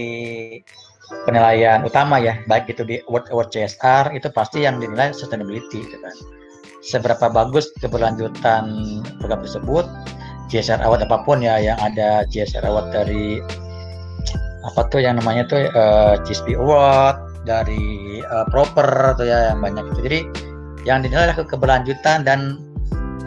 penilaian 1.26 1.82
utama 1.84 2.22
ya, 2.22 2.40
baik 2.46 2.70
itu 2.72 2.86
di 2.86 2.96
award 3.10 3.28
award 3.34 3.50
CSR 3.52 4.14
itu 4.14 4.30
pasti 4.32 4.64
yang 4.64 4.78
dinilai 4.78 5.12
sustainability, 5.12 5.84
gitu 5.84 5.98
kan. 6.00 6.16
Seberapa 6.80 7.28
bagus 7.28 7.76
keberlanjutan 7.84 8.72
program 9.20 9.44
tersebut, 9.44 9.86
CSR 10.50 10.82
award 10.82 11.06
apa 11.06 11.22
pun 11.24 11.46
ya 11.46 11.62
yang 11.62 11.78
ada 11.78 12.26
CSR 12.26 12.66
award 12.66 12.90
dari 12.90 13.38
apa 14.66 14.86
tuh 14.92 15.00
yang 15.00 15.18
namanya 15.18 15.48
tuh 15.48 15.72
uh, 15.72 16.20
CSP 16.28 16.60
Award 16.60 17.48
dari 17.48 18.20
uh, 18.28 18.46
proper 18.52 19.16
tuh 19.16 19.26
ya 19.26 19.54
yang 19.54 19.64
banyak 19.64 19.86
itu. 19.96 20.00
Jadi 20.04 20.20
yang 20.84 21.00
dinilai 21.04 21.32
adalah 21.32 21.48
keberlanjutan 21.48 22.28
dan 22.28 22.60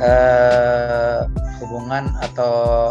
uh, 0.01 1.25
hubungan 1.63 2.13
atau 2.21 2.91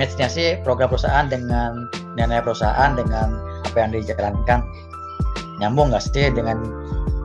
matchnya 0.00 0.28
sih 0.30 0.56
program 0.64 0.88
perusahaan 0.88 1.28
dengan 1.28 1.88
nilai 2.16 2.40
perusahaan 2.40 2.96
dengan 2.96 3.36
apa 3.68 3.76
yang 3.76 3.90
dijalankan. 3.92 4.64
Nyambung 5.60 5.92
nggak 5.92 6.00
sih 6.00 6.32
dengan 6.32 6.64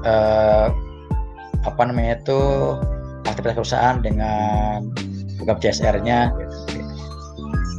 uh, 0.04 0.68
apa 1.64 1.82
namanya 1.88 2.20
itu 2.20 2.40
aktivitas 3.26 3.58
perusahaan 3.58 3.98
dengan 4.04 4.92
program 5.38 5.58
CSR-nya 5.60 6.32
gitu 6.36 6.86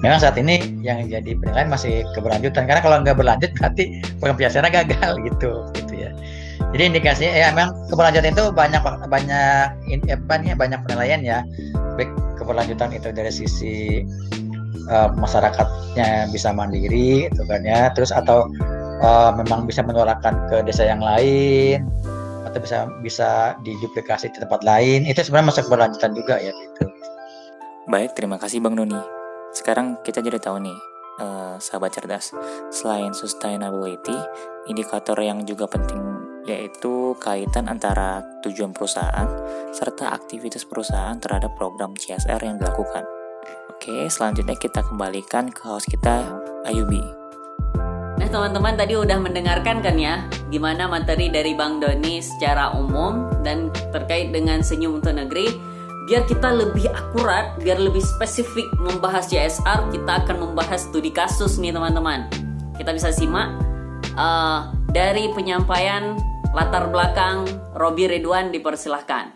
memang 0.05 0.21
saat 0.21 0.37
ini 0.37 0.61
yang 0.85 1.09
jadi 1.09 1.35
penilaian 1.35 1.67
masih 1.73 2.05
keberlanjutan. 2.13 2.69
Karena 2.69 2.83
kalau 2.85 2.97
nggak 3.01 3.17
berlanjut 3.17 3.51
berarti 3.57 4.05
program 4.21 4.37
biasanya 4.37 4.71
gagal 4.71 5.13
gitu 5.29 5.51
gitu 5.77 5.93
ya. 5.97 6.11
Jadi 6.75 6.83
indikasinya 6.93 7.33
ya 7.33 7.49
memang 7.55 7.73
keberlanjutan 7.89 8.33
itu 8.33 8.45
banyak 8.53 8.83
banyak 9.09 9.67
apa 10.13 10.35
nih 10.41 10.55
banyak 10.57 10.81
penilaian 10.85 11.21
ya. 11.25 11.39
Baik 11.97 12.11
keberlanjutan 12.37 12.93
itu 12.93 13.09
dari 13.11 13.33
sisi 13.33 14.05
uh, 14.93 15.09
masyarakatnya 15.17 16.29
bisa 16.31 16.53
mandiri 16.53 17.27
itu 17.27 17.43
kan 17.49 17.65
ya. 17.65 17.89
Terus 17.97 18.13
atau 18.13 18.47
uh, 19.01 19.31
memang 19.33 19.65
bisa 19.65 19.81
menularkan 19.81 20.37
ke 20.53 20.63
desa 20.69 20.85
yang 20.85 21.01
lain 21.01 21.89
atau 22.45 22.59
bisa 22.61 22.87
bisa 23.01 23.31
diduplikasi 23.65 24.29
di 24.31 24.39
tempat 24.45 24.61
lain. 24.61 25.09
Itu 25.09 25.25
sebenarnya 25.25 25.57
masih 25.57 25.65
berlanjutan 25.73 26.13
juga 26.13 26.37
ya 26.37 26.53
gitu. 26.53 26.85
Baik, 27.87 28.19
terima 28.19 28.35
kasih 28.35 28.59
Bang 28.59 28.75
Nuni. 28.75 28.99
Sekarang 29.55 30.02
kita 30.02 30.19
jadi 30.19 30.43
tahu 30.43 30.59
nih, 30.59 30.75
uh, 31.23 31.55
sahabat 31.62 31.95
cerdas. 31.95 32.35
Selain 32.75 33.14
sustainability, 33.14 34.19
indikator 34.66 35.14
yang 35.23 35.47
juga 35.47 35.71
penting 35.71 36.02
yaitu 36.47 37.19
kaitan 37.19 37.66
antara 37.66 38.23
tujuan 38.43 38.71
perusahaan 38.71 39.26
serta 39.75 40.14
aktivitas 40.14 40.62
perusahaan 40.62 41.19
terhadap 41.19 41.55
program 41.59 41.95
CSR 41.95 42.38
yang 42.38 42.59
dilakukan. 42.59 43.02
Oke, 43.71 44.07
selanjutnya 44.11 44.55
kita 44.55 44.83
kembalikan 44.87 45.50
ke 45.50 45.62
host 45.66 45.90
kita, 45.90 46.23
Ayubi. 46.66 47.02
Nah 48.16 48.26
teman-teman 48.31 48.75
tadi 48.75 48.99
udah 48.99 49.19
mendengarkan 49.23 49.85
kan 49.85 49.95
ya 49.95 50.26
gimana 50.49 50.88
materi 50.90 51.28
dari 51.31 51.55
Bang 51.55 51.78
Doni 51.78 52.19
secara 52.19 52.75
umum 52.75 53.43
dan 53.47 53.71
terkait 53.95 54.33
dengan 54.35 54.64
Senyum 54.64 54.99
untuk 55.02 55.14
Negeri 55.14 55.75
biar 56.07 56.23
kita 56.23 56.55
lebih 56.55 56.87
akurat, 56.95 57.59
biar 57.59 57.83
lebih 57.83 57.99
spesifik 57.99 58.71
membahas 58.79 59.27
CSR, 59.27 59.91
kita 59.91 60.23
akan 60.23 60.37
membahas 60.39 60.87
studi 60.87 61.11
kasus 61.11 61.59
nih 61.59 61.75
teman-teman. 61.75 62.31
Kita 62.79 62.95
bisa 62.95 63.11
simak 63.11 63.51
uh, 64.15 64.71
dari 64.95 65.35
penyampaian 65.35 66.15
latar 66.55 66.95
belakang 66.95 67.43
Robi 67.75 68.07
Ridwan 68.07 68.55
dipersilahkan. 68.55 69.35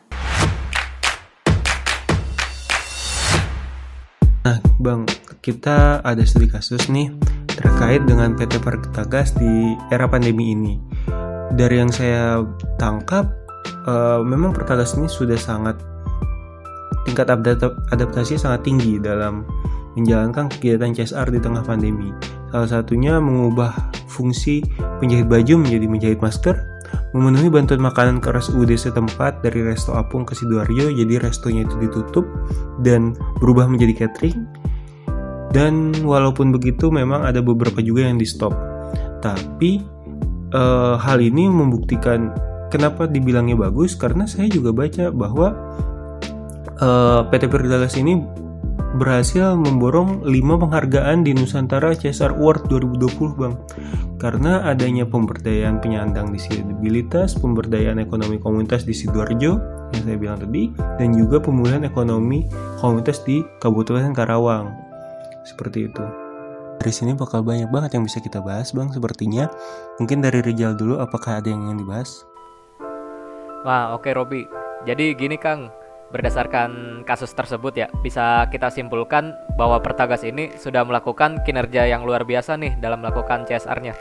Nah, 4.46 4.58
Bang, 4.78 5.10
kita 5.42 5.98
ada 6.06 6.22
studi 6.22 6.46
kasus 6.46 6.86
nih 6.86 7.10
terkait 7.50 8.06
dengan 8.06 8.38
PT 8.38 8.62
Pertagas 8.62 9.34
di 9.34 9.74
era 9.90 10.06
pandemi 10.06 10.54
ini. 10.54 10.78
Dari 11.50 11.82
yang 11.82 11.90
saya 11.90 12.46
tangkap, 12.78 13.26
uh, 13.90 14.22
memang 14.22 14.54
Pertagas 14.54 14.94
ini 14.94 15.10
sudah 15.10 15.34
sangat 15.34 15.90
tingkat 17.08 17.28
adaptasi 17.92 18.36
sangat 18.36 18.66
tinggi 18.66 19.00
dalam 19.00 19.44
menjalankan 19.98 20.46
kegiatan 20.50 20.94
CSR 20.94 21.28
di 21.34 21.40
tengah 21.42 21.62
pandemi. 21.66 22.14
Salah 22.50 22.66
satunya 22.80 23.18
mengubah 23.18 23.72
fungsi 24.10 24.62
penjahit 24.98 25.30
baju 25.30 25.54
menjadi 25.62 25.86
menjahit 25.86 26.18
masker, 26.18 26.58
memenuhi 27.14 27.50
bantuan 27.50 27.82
makanan 27.82 28.18
ke 28.18 28.30
RSUD 28.30 28.70
setempat 28.74 29.42
dari 29.42 29.62
Resto 29.62 29.94
Apung 29.94 30.26
ke 30.26 30.34
Sidoarjo, 30.34 30.90
jadi 30.90 31.22
restonya 31.22 31.66
itu 31.66 31.76
ditutup 31.78 32.26
dan 32.82 33.14
berubah 33.38 33.70
menjadi 33.70 34.06
catering. 34.06 34.46
Dan 35.50 35.90
walaupun 36.06 36.54
begitu 36.54 36.94
memang 36.94 37.26
ada 37.26 37.42
beberapa 37.42 37.82
juga 37.82 38.06
yang 38.06 38.22
di 38.22 38.26
stop. 38.26 38.54
Tapi 39.18 39.82
e, 40.54 40.62
hal 40.94 41.18
ini 41.18 41.50
membuktikan 41.50 42.30
kenapa 42.70 43.10
dibilangnya 43.10 43.58
bagus 43.58 43.98
karena 43.98 44.30
saya 44.30 44.46
juga 44.46 44.70
baca 44.70 45.10
bahwa 45.10 45.50
eh, 46.80 47.20
PT 47.28 47.52
Perdagas 47.52 47.94
ini 48.00 48.24
berhasil 48.98 49.54
memborong 49.54 50.26
5 50.26 50.62
penghargaan 50.66 51.22
di 51.22 51.30
Nusantara 51.30 51.94
CSR 51.94 52.34
Award 52.34 52.66
2020 52.66 53.38
Bang. 53.38 53.54
Karena 54.18 54.66
adanya 54.66 55.06
pemberdayaan 55.06 55.80
penyandang 55.80 56.34
disabilitas, 56.34 57.38
pemberdayaan 57.38 58.02
ekonomi 58.02 58.36
komunitas 58.36 58.84
di 58.84 58.92
Sidoarjo 58.92 59.56
yang 59.96 60.02
saya 60.04 60.18
bilang 60.18 60.38
tadi 60.42 60.68
dan 61.00 61.16
juga 61.16 61.40
pemulihan 61.40 61.86
ekonomi 61.86 62.44
komunitas 62.82 63.22
di 63.24 63.40
Kabupaten 63.62 64.12
Karawang. 64.12 64.68
Seperti 65.46 65.88
itu. 65.88 66.04
Dari 66.80 66.92
sini 66.92 67.12
bakal 67.12 67.44
banyak 67.44 67.68
banget 67.68 67.96
yang 67.96 68.04
bisa 68.04 68.20
kita 68.20 68.42
bahas 68.42 68.72
Bang 68.76 68.92
sepertinya. 68.92 69.48
Mungkin 70.02 70.20
dari 70.20 70.44
Rijal 70.44 70.76
dulu 70.76 71.00
apakah 71.00 71.40
ada 71.40 71.48
yang 71.48 71.70
ingin 71.70 71.84
dibahas? 71.84 72.24
Wah 73.64 73.92
oke 73.96 74.04
okay, 74.04 74.12
Robi. 74.16 74.42
Jadi 74.88 75.12
gini 75.16 75.36
Kang 75.36 75.79
Berdasarkan 76.10 77.02
kasus 77.06 77.30
tersebut 77.38 77.70
ya, 77.78 77.86
bisa 78.02 78.50
kita 78.50 78.66
simpulkan 78.66 79.30
bahwa 79.54 79.78
Pertagas 79.78 80.26
ini 80.26 80.50
sudah 80.58 80.82
melakukan 80.82 81.38
kinerja 81.46 81.86
yang 81.86 82.02
luar 82.02 82.26
biasa 82.26 82.58
nih 82.58 82.74
dalam 82.82 82.98
melakukan 82.98 83.46
CSR-nya. 83.46 83.94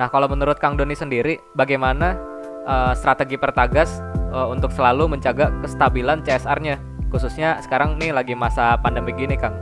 Nah, 0.00 0.08
kalau 0.08 0.24
menurut 0.24 0.56
Kang 0.56 0.80
Doni 0.80 0.96
sendiri, 0.96 1.36
bagaimana 1.52 2.16
uh, 2.64 2.96
strategi 2.96 3.36
Pertagas 3.36 4.00
uh, 4.32 4.48
untuk 4.48 4.72
selalu 4.72 5.12
menjaga 5.12 5.52
kestabilan 5.60 6.24
CSR-nya, 6.24 6.80
khususnya 7.12 7.60
sekarang 7.60 8.00
nih 8.00 8.16
lagi 8.16 8.32
masa 8.32 8.80
pandemi 8.80 9.12
gini, 9.12 9.36
Kang? 9.36 9.52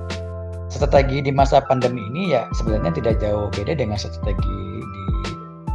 Strategi 0.71 1.19
di 1.19 1.35
masa 1.35 1.59
pandemi 1.59 1.99
ini 2.15 2.31
ya 2.31 2.47
sebenarnya 2.55 2.95
tidak 2.95 3.19
jauh 3.19 3.51
beda 3.51 3.75
dengan 3.75 3.99
strategi 3.99 4.61
di 4.79 5.03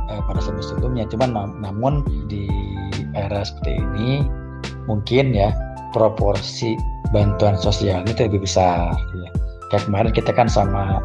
uh, 0.08 0.24
pada 0.24 0.40
sebelum-sebelumnya, 0.40 1.04
cuman 1.12 1.60
namun 1.60 2.08
di 2.32 2.48
era 3.12 3.44
seperti 3.44 3.76
ini 3.76 4.24
mungkin 4.88 5.36
ya 5.36 5.52
proporsi 5.94 6.76
bantuan 7.14 7.56
sosial 7.56 8.02
itu 8.10 8.26
lebih 8.26 8.44
besar 8.44 8.92
ya. 9.14 9.30
kayak 9.70 9.84
kemarin 9.86 10.12
kita 10.12 10.34
kan 10.34 10.50
sama 10.50 11.00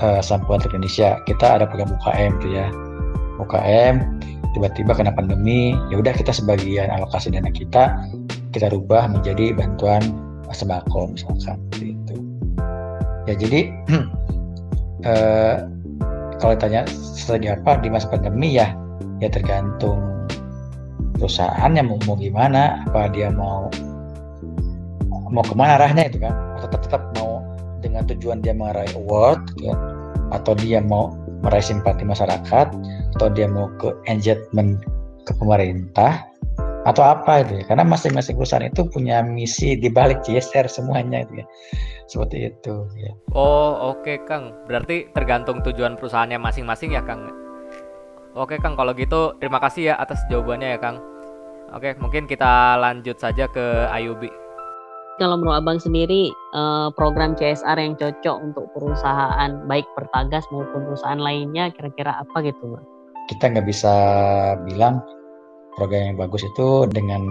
uh, 0.00 0.20
Sampuan 0.24 0.64
Indonesia 0.64 1.20
kita 1.28 1.60
ada 1.60 1.64
program 1.68 1.92
UKM 2.00 2.32
tuh 2.40 2.50
ya 2.50 2.66
UKM 3.36 3.94
tiba-tiba 4.56 4.96
kena 4.96 5.12
pandemi 5.12 5.76
ya 5.92 6.00
udah 6.00 6.16
kita 6.16 6.32
sebagian 6.32 6.88
alokasi 6.88 7.28
dana 7.28 7.52
kita 7.52 7.92
kita 8.56 8.72
rubah 8.72 9.04
menjadi 9.12 9.52
bantuan 9.52 10.00
sembako 10.48 11.12
misalkan 11.12 11.60
itu 11.76 12.16
ya 13.28 13.34
jadi 13.36 13.60
uh, 15.04 15.56
kalau 16.40 16.56
tanya 16.56 16.88
strategi 16.88 17.52
apa 17.52 17.80
di 17.84 17.92
masa 17.92 18.08
pandemi 18.08 18.56
ya 18.56 18.72
ya 19.20 19.28
tergantung 19.28 20.00
perusahaannya 21.16 21.82
mau, 21.84 21.96
mau 22.04 22.16
gimana 22.16 22.84
apa 22.88 23.08
dia 23.12 23.32
mau 23.32 23.68
mau 25.30 25.44
ke 25.44 25.54
mana 25.54 25.78
arahnya 25.80 26.08
itu 26.08 26.18
kan. 26.22 26.34
Tetap 26.62 26.80
tetap 26.86 27.02
mau 27.18 27.42
dengan 27.84 28.06
tujuan 28.08 28.42
dia 28.42 28.56
meraih 28.56 28.90
award 28.96 29.42
kan 29.60 29.78
atau 30.34 30.58
dia 30.58 30.82
mau 30.82 31.14
meraih 31.44 31.62
simpati 31.62 32.02
masyarakat. 32.02 32.66
Atau 33.16 33.28
dia 33.32 33.48
mau 33.48 33.70
ke 33.80 33.94
engagement 34.10 34.82
ke 35.24 35.32
pemerintah. 35.38 36.26
Atau 36.86 37.02
apa 37.02 37.42
itu 37.42 37.62
ya. 37.62 37.64
Karena 37.66 37.84
masing-masing 37.86 38.38
perusahaan 38.38 38.66
itu 38.66 38.86
punya 38.86 39.22
misi 39.24 39.74
di 39.74 39.90
balik 39.90 40.22
CSR 40.22 40.70
semuanya 40.70 41.26
itu 41.26 41.42
ya. 41.42 41.46
Seperti 42.06 42.54
itu 42.54 42.86
ya. 42.94 43.12
Oh 43.34 43.94
oke 43.94 44.06
okay, 44.06 44.16
Kang. 44.22 44.54
Berarti 44.70 45.10
tergantung 45.10 45.58
tujuan 45.66 45.98
perusahaannya 45.98 46.38
masing-masing 46.38 46.94
ya 46.94 47.02
Kang? 47.02 47.26
Oke 48.38 48.62
Kang. 48.62 48.78
Kalau 48.78 48.94
gitu 48.94 49.34
terima 49.42 49.58
kasih 49.58 49.90
ya 49.90 49.94
atas 49.98 50.22
jawabannya 50.30 50.76
ya 50.76 50.78
Kang. 50.78 51.02
Oke 51.74 51.98
mungkin 51.98 52.30
kita 52.30 52.78
lanjut 52.78 53.18
saja 53.18 53.50
ke 53.50 53.90
Ayubi 53.90 54.30
kalau 55.16 55.40
menurut 55.40 55.64
abang 55.64 55.78
sendiri 55.80 56.28
uh, 56.52 56.92
program 56.92 57.32
CSR 57.36 57.76
yang 57.80 57.96
cocok 57.96 58.36
untuk 58.40 58.64
perusahaan 58.76 59.50
baik 59.64 59.88
Pertagas 59.96 60.44
maupun 60.52 60.84
perusahaan 60.92 61.20
lainnya 61.20 61.72
kira-kira 61.72 62.20
apa 62.20 62.44
gitu 62.44 62.76
bang? 62.76 62.84
Kita 63.32 63.44
nggak 63.52 63.66
bisa 63.66 63.94
bilang 64.68 65.00
program 65.76 66.14
yang 66.14 66.18
bagus 66.20 66.44
itu 66.44 66.88
dengan 66.92 67.22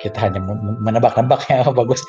kita 0.00 0.16
hanya 0.28 0.40
menebak-nebak 0.80 1.44
ya 1.52 1.64
bagus. 1.80 2.00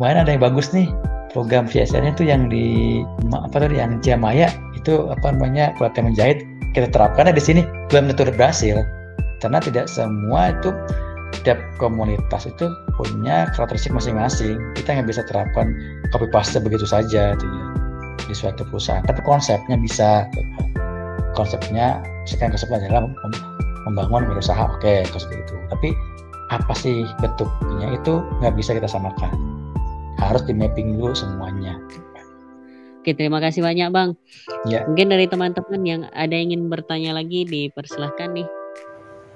Mana 0.00 0.24
ada 0.24 0.32
yang 0.32 0.44
bagus 0.44 0.72
nih 0.72 0.88
program 1.32 1.68
CSR 1.68 2.08
itu 2.08 2.24
yang 2.24 2.48
di 2.48 3.00
apa 3.32 3.60
tadi 3.60 3.76
yang 3.76 4.00
Ciamaya 4.00 4.48
itu 4.72 5.12
apa 5.12 5.36
namanya 5.36 5.76
pelatihan 5.76 6.08
menjahit 6.08 6.38
kita 6.72 6.88
terapkan 6.88 7.28
di 7.28 7.42
sini 7.42 7.60
belum 7.92 8.08
tentu 8.12 8.28
berhasil 8.32 8.80
karena 9.38 9.58
tidak 9.62 9.86
semua 9.86 10.54
itu 10.56 10.70
setiap 11.38 11.58
komunitas 11.78 12.50
itu 12.50 12.66
punya 12.98 13.46
karakteristik 13.54 13.94
masing-masing. 13.94 14.58
Kita 14.74 14.98
nggak 14.98 15.08
bisa 15.08 15.22
terapkan 15.30 15.70
copy 16.10 16.26
paste 16.34 16.58
begitu 16.58 16.84
saja 16.84 17.38
gitu 17.38 17.46
ya, 17.46 17.64
di 18.26 18.34
suatu 18.34 18.66
perusahaan. 18.66 19.06
Tapi 19.06 19.22
konsepnya 19.22 19.78
bisa. 19.78 20.26
Konsepnya 21.38 22.02
sekarang 22.26 22.58
konsepnya 22.58 22.90
adalah 22.90 23.06
membangun 23.86 24.26
berusaha 24.26 24.58
oke 24.58 24.82
okay, 24.82 25.06
seperti 25.06 25.46
itu. 25.46 25.54
Tapi 25.70 25.88
apa 26.50 26.72
sih 26.74 27.06
bentuknya 27.22 27.94
itu 27.94 28.18
nggak 28.42 28.58
bisa 28.58 28.74
kita 28.74 28.90
samakan. 28.90 29.30
Harus 30.18 30.42
di 30.50 30.52
mapping 30.58 30.98
dulu 30.98 31.14
semuanya. 31.14 31.78
Oke, 32.98 33.14
terima 33.14 33.38
kasih 33.38 33.62
banyak 33.62 33.88
Bang. 33.94 34.18
Ya. 34.66 34.82
Mungkin 34.90 35.14
dari 35.14 35.30
teman-teman 35.30 35.80
yang 35.86 36.00
ada 36.10 36.34
yang 36.34 36.50
ingin 36.50 36.66
bertanya 36.66 37.14
lagi 37.14 37.46
dipersilahkan 37.46 38.34
nih. 38.34 38.57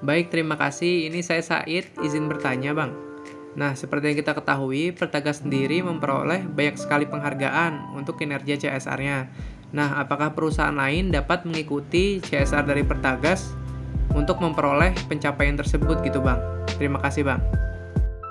Baik, 0.02 0.34
terima 0.34 0.58
kasih. 0.58 1.06
Ini 1.06 1.22
saya 1.22 1.46
Said, 1.46 1.94
izin 2.02 2.26
bertanya, 2.26 2.74
Bang. 2.74 2.90
Nah, 3.54 3.78
seperti 3.78 4.10
yang 4.10 4.18
kita 4.18 4.34
ketahui, 4.34 4.90
Pertagas 4.90 5.46
sendiri 5.46 5.78
memperoleh 5.78 6.42
banyak 6.42 6.74
sekali 6.74 7.06
penghargaan 7.06 7.94
untuk 7.94 8.18
kinerja 8.18 8.58
CSR-nya. 8.58 9.30
Nah, 9.70 10.02
apakah 10.02 10.34
perusahaan 10.34 10.74
lain 10.74 11.14
dapat 11.14 11.46
mengikuti 11.46 12.18
CSR 12.18 12.66
dari 12.66 12.82
Pertagas 12.82 13.54
untuk 14.10 14.42
memperoleh 14.42 14.90
pencapaian 15.06 15.54
tersebut 15.54 16.02
gitu, 16.02 16.18
Bang? 16.18 16.42
Terima 16.82 16.98
kasih, 16.98 17.22
Bang. 17.22 17.40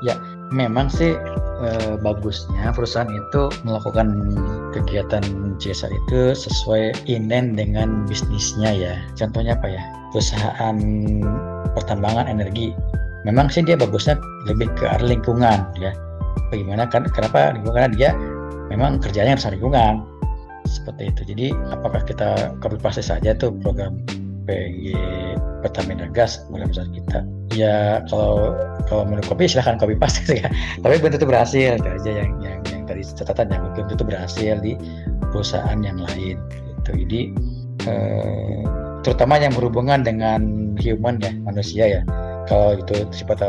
Ya, 0.03 0.19
memang 0.51 0.91
sih 0.91 1.15
eh, 1.63 1.95
bagusnya 2.03 2.75
perusahaan 2.75 3.07
itu 3.07 3.49
melakukan 3.63 4.11
kegiatan 4.75 5.23
CSR 5.57 5.91
itu 5.91 6.35
sesuai 6.35 7.07
inen 7.07 7.55
dengan 7.55 8.03
bisnisnya 8.05 8.71
ya. 8.75 8.93
Contohnya 9.15 9.55
apa 9.55 9.67
ya? 9.71 9.83
Perusahaan 10.11 10.77
pertambangan 11.73 12.27
energi. 12.27 12.75
Memang 13.23 13.47
sih 13.47 13.63
dia 13.63 13.79
bagusnya 13.79 14.19
lebih 14.45 14.67
ke 14.75 14.83
arah 14.85 15.07
lingkungan 15.07 15.71
ya. 15.79 15.95
Bagaimana 16.51 16.87
kan? 16.91 17.07
Kenapa 17.07 17.55
lingkungan? 17.55 17.95
Dia 17.95 18.11
memang 18.67 18.99
kerjanya 18.99 19.39
harus 19.39 19.47
lingkungan 19.47 20.03
seperti 20.67 21.11
itu. 21.11 21.21
Jadi 21.31 21.47
apakah 21.71 22.01
kita 22.03 22.55
copy 22.59 22.77
paste 22.79 23.03
saja 23.03 23.35
tuh 23.35 23.55
program 23.63 23.99
PG 24.45 24.95
Pertamina 25.61 26.09
Gas 26.09 26.45
mulai 26.49 26.67
besar 26.69 26.87
kita? 26.91 27.25
Ya 27.51 28.01
kalau 28.07 28.55
kalau 28.87 29.03
menurut 29.05 29.27
kopi 29.27 29.45
silahkan 29.47 29.77
copy 29.77 29.95
paste 29.99 30.25
ya. 30.31 30.47
Tapi 30.81 31.01
belum 31.01 31.15
tentu 31.15 31.27
berhasil 31.27 31.77
itu 31.77 31.89
aja 31.89 32.11
yang 32.11 32.31
yang 32.41 32.59
yang 32.71 32.83
tadi 32.87 33.01
catatan 33.05 33.51
yang 33.51 33.61
belum 33.75 33.87
tentu 33.91 34.03
berhasil 34.07 34.53
di 34.63 34.73
perusahaan 35.31 35.79
yang 35.83 35.99
lain. 35.99 36.37
Gitu. 36.49 36.91
Jadi 37.05 37.21
eh, 37.85 38.61
terutama 39.05 39.37
yang 39.37 39.53
berhubungan 39.53 40.01
dengan 40.01 40.73
human 40.79 41.21
ya 41.21 41.31
manusia 41.45 41.83
ya. 41.99 42.01
Kalau 42.49 42.75
itu 42.75 43.05
sifat 43.13 43.45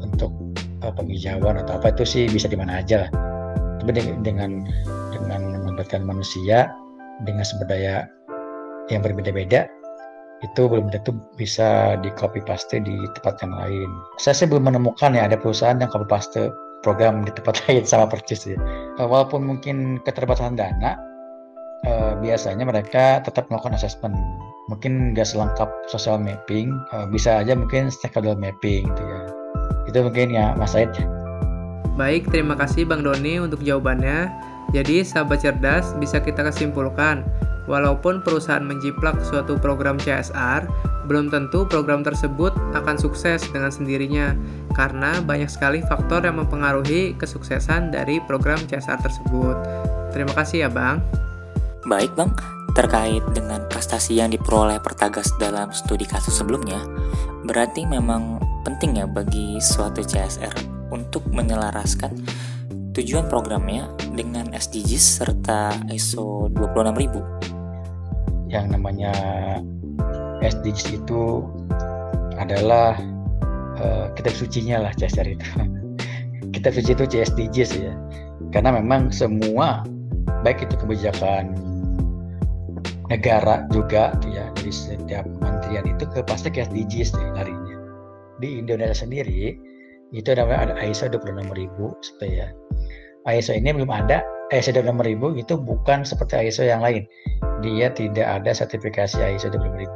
untuk 0.00 0.32
uh, 0.82 0.92
penghijauan 0.92 1.60
atau 1.62 1.78
apa 1.78 1.94
itu 1.94 2.02
sih 2.02 2.24
bisa 2.26 2.48
di 2.48 2.56
mana 2.56 2.80
aja 2.80 3.06
lah. 3.06 3.10
Tapi 3.82 3.90
dengan 4.24 4.64
dengan 5.12 5.40
melibatkan 5.62 6.02
manusia 6.06 6.70
dengan 7.22 7.44
sumber 7.46 7.68
daya 7.70 8.06
yang 8.90 9.02
berbeda-beda 9.02 9.66
itu 10.42 10.66
belum 10.66 10.90
tentu 10.90 11.14
bisa 11.38 11.94
di 12.02 12.10
copy 12.18 12.42
paste 12.42 12.82
di 12.82 12.96
tempat 13.18 13.38
yang 13.46 13.54
lain. 13.54 13.90
Saya 14.18 14.34
sih 14.34 14.46
belum 14.50 14.66
menemukan 14.66 15.14
ya 15.14 15.30
ada 15.30 15.38
perusahaan 15.38 15.78
yang 15.78 15.88
copy 15.88 16.06
paste 16.10 16.50
program 16.82 17.22
di 17.22 17.30
tempat 17.30 17.58
lain 17.66 17.86
sama 17.86 18.10
persis 18.10 18.44
ya. 18.44 18.58
Walaupun 18.98 19.46
mungkin 19.46 20.02
keterbatasan 20.02 20.58
dana, 20.58 20.98
eh, 21.86 22.12
biasanya 22.18 22.66
mereka 22.66 23.22
tetap 23.22 23.46
melakukan 23.48 23.78
assessment. 23.78 24.18
Mungkin 24.66 25.14
nggak 25.14 25.26
selengkap 25.26 25.70
social 25.86 26.18
mapping, 26.18 26.74
eh, 26.90 27.06
bisa 27.08 27.40
aja 27.40 27.54
mungkin 27.54 27.88
stakeholder 27.88 28.34
mapping 28.34 28.90
gitu 28.90 29.02
ya. 29.06 29.20
Itu 29.86 29.98
mungkin 30.02 30.34
ya 30.34 30.58
Mas 30.58 30.74
Said. 30.74 30.90
Baik, 31.94 32.26
terima 32.32 32.56
kasih 32.56 32.88
Bang 32.88 33.04
Doni 33.06 33.38
untuk 33.38 33.60
jawabannya. 33.60 34.32
Jadi, 34.72 35.04
sahabat 35.04 35.44
cerdas 35.44 35.92
bisa 36.00 36.16
kita 36.16 36.40
kesimpulkan, 36.48 37.20
walaupun 37.70 38.22
perusahaan 38.22 38.64
menjiplak 38.64 39.18
suatu 39.22 39.58
program 39.58 39.98
CSR, 40.00 40.66
belum 41.06 41.30
tentu 41.34 41.66
program 41.66 42.06
tersebut 42.06 42.54
akan 42.78 42.96
sukses 42.98 43.42
dengan 43.50 43.70
sendirinya, 43.70 44.34
karena 44.74 45.18
banyak 45.22 45.50
sekali 45.50 45.82
faktor 45.82 46.22
yang 46.22 46.38
mempengaruhi 46.38 47.18
kesuksesan 47.18 47.90
dari 47.90 48.22
program 48.24 48.58
CSR 48.70 49.02
tersebut. 49.02 49.56
Terima 50.14 50.32
kasih 50.34 50.66
ya, 50.66 50.70
Bang. 50.70 51.02
Baik 51.86 52.14
Bang, 52.14 52.30
terkait 52.78 53.22
dengan 53.34 53.66
prestasi 53.66 54.22
yang 54.22 54.30
diperoleh 54.30 54.78
Pertagas 54.78 55.34
dalam 55.42 55.74
studi 55.74 56.06
kasus 56.06 56.38
sebelumnya, 56.38 56.78
berarti 57.42 57.82
memang 57.84 58.38
penting 58.62 59.02
ya 59.02 59.06
bagi 59.10 59.58
suatu 59.58 60.00
CSR 60.06 60.54
untuk 60.94 61.26
menyelaraskan 61.34 62.14
tujuan 62.92 63.26
programnya 63.26 63.88
dengan 64.12 64.52
SDGs 64.52 65.24
serta 65.24 65.74
ISO 65.90 66.52
26000. 66.52 67.51
Yang 68.52 68.76
namanya 68.76 69.12
SDGs 70.44 71.00
itu 71.00 71.48
adalah 72.36 73.00
uh, 73.80 74.12
kitab 74.12 74.36
sucinya 74.36 74.84
lah 74.84 74.92
CSR 74.92 75.26
itu. 75.32 75.48
kitab 76.54 76.76
suci 76.76 76.92
itu 76.92 77.04
CSDGs 77.08 77.70
ya. 77.80 77.94
Karena 78.52 78.76
memang 78.76 79.08
semua 79.08 79.82
baik 80.44 80.68
itu 80.68 80.76
kebijakan 80.76 81.56
negara 83.08 83.64
juga 83.72 84.12
ya 84.28 84.48
dari 84.56 84.72
setiap 84.72 85.24
kementerian 85.24 85.84
itu 85.84 86.04
ke 86.08 86.20
pasti 86.24 86.52
ke 86.52 86.68
SDGs 86.68 87.16
deh 87.16 87.28
larinya. 87.36 87.76
Di 88.38 88.60
Indonesia 88.60 88.94
sendiri 88.94 89.56
itu 90.12 90.28
namanya 90.36 90.72
ada 90.72 90.74
ISO 90.84 91.08
26000 91.08 91.72
seperti 92.04 92.28
ya. 92.36 92.48
ISO 93.32 93.54
ini 93.54 93.72
belum 93.72 93.88
ada 93.88 94.20
ISO 94.52 94.74
26000 94.76 95.40
itu 95.40 95.54
bukan 95.56 96.04
seperti 96.04 96.52
ISO 96.52 96.66
yang 96.66 96.84
lain. 96.84 97.08
Dia 97.62 97.94
tidak 97.94 98.26
ada 98.26 98.50
sertifikasi 98.50 99.16
ISO 99.16 99.48
26000. 99.54 99.86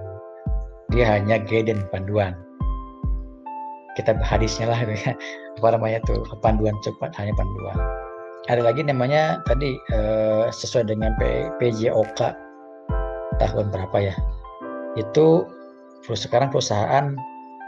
Dia 0.94 1.04
hanya 1.18 1.42
guidance 1.42 1.82
panduan. 1.90 2.38
Kita 3.98 4.14
hadisnya 4.22 4.70
lah 4.70 4.78
apa 5.58 5.68
namanya 5.74 5.98
tuh 6.06 6.22
panduan 6.40 6.74
cepat 6.86 7.10
hanya 7.18 7.34
panduan. 7.34 7.78
Ada 8.46 8.62
lagi 8.62 8.86
namanya 8.86 9.42
tadi 9.50 9.74
eh, 9.90 10.46
sesuai 10.54 10.86
dengan 10.86 11.18
P, 11.18 11.50
PJOK 11.58 12.20
tahun 13.42 13.66
berapa 13.74 13.98
ya? 13.98 14.14
Itu 14.94 15.50
sekarang 16.06 16.54
perusahaan 16.54 17.18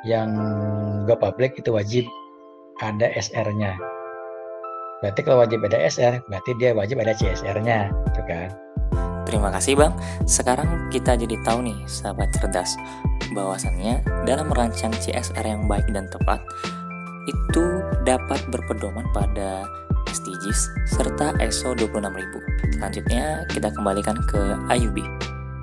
yang 0.06 0.30
nggak 1.02 1.18
publik 1.18 1.58
itu 1.58 1.74
wajib 1.74 2.06
ada 2.78 3.10
SR-nya. 3.18 3.74
Berarti 5.02 5.20
kalau 5.22 5.42
wajib 5.42 5.62
ada 5.66 5.78
SR, 5.78 6.22
berarti 6.26 6.50
dia 6.58 6.74
wajib 6.74 6.98
ada 6.98 7.14
CSR-nya, 7.14 7.90
gitu 8.10 8.22
kan? 8.26 8.50
Terima 9.28 9.52
kasih 9.52 9.76
Bang. 9.76 9.92
Sekarang 10.24 10.88
kita 10.88 11.12
jadi 11.12 11.36
tahu 11.44 11.60
nih, 11.60 11.76
sahabat 11.84 12.32
cerdas, 12.32 12.80
bahwasannya 13.36 14.00
dalam 14.24 14.48
merancang 14.48 14.88
CSR 14.96 15.44
yang 15.44 15.68
baik 15.68 15.84
dan 15.92 16.08
tepat, 16.08 16.40
itu 17.28 17.84
dapat 18.08 18.40
berpedoman 18.48 19.04
pada 19.12 19.68
SDGs 20.08 20.72
serta 20.88 21.36
ISO 21.44 21.76
26000. 21.76 22.80
Selanjutnya 22.80 23.44
kita 23.52 23.68
kembalikan 23.68 24.16
ke 24.24 24.56
Ayubi. 24.72 25.04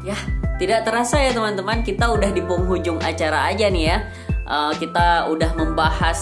Ya, 0.05 0.13
tidak 0.61 0.85
terasa 0.85 1.17
ya 1.17 1.33
teman-teman, 1.33 1.81
kita 1.81 2.13
udah 2.13 2.29
di 2.29 2.45
penghujung 2.45 3.01
acara 3.01 3.49
aja 3.49 3.65
nih 3.65 3.85
ya. 3.89 3.97
Uh, 4.45 4.77
kita 4.77 5.25
udah 5.33 5.57
membahas 5.57 6.21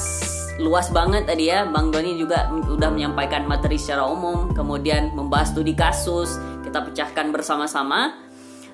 luas 0.62 0.88
banget 0.94 1.26
tadi 1.26 1.50
ya 1.50 1.66
Bang 1.66 1.90
Doni 1.90 2.14
juga 2.14 2.46
udah 2.54 2.94
menyampaikan 2.94 3.50
materi 3.50 3.82
secara 3.82 4.06
umum 4.06 4.54
kemudian 4.54 5.10
membahas 5.18 5.50
studi 5.50 5.74
kasus 5.74 6.38
kita 6.74 6.90
pecahkan 6.90 7.30
bersama-sama. 7.30 8.18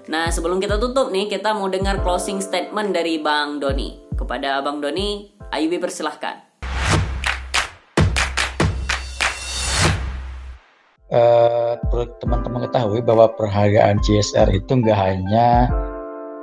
Nah 0.07 0.31
sebelum 0.31 0.63
kita 0.63 0.79
tutup 0.79 1.11
nih 1.11 1.27
kita 1.27 1.51
mau 1.51 1.67
dengar 1.67 1.99
closing 1.99 2.39
statement 2.39 2.95
dari 2.95 3.19
Bang 3.19 3.59
Doni. 3.59 3.99
Kepada 4.15 4.63
Bang 4.63 4.79
Doni 4.79 5.27
Ayubi 5.51 5.83
persilahkan. 5.83 6.47
Uh, 11.11 11.75
teman-teman 12.23 12.71
ketahui 12.71 13.03
bahwa 13.03 13.35
perhargaan 13.35 13.99
CSR 13.99 14.47
itu 14.55 14.79
nggak 14.79 14.95
hanya 14.95 15.67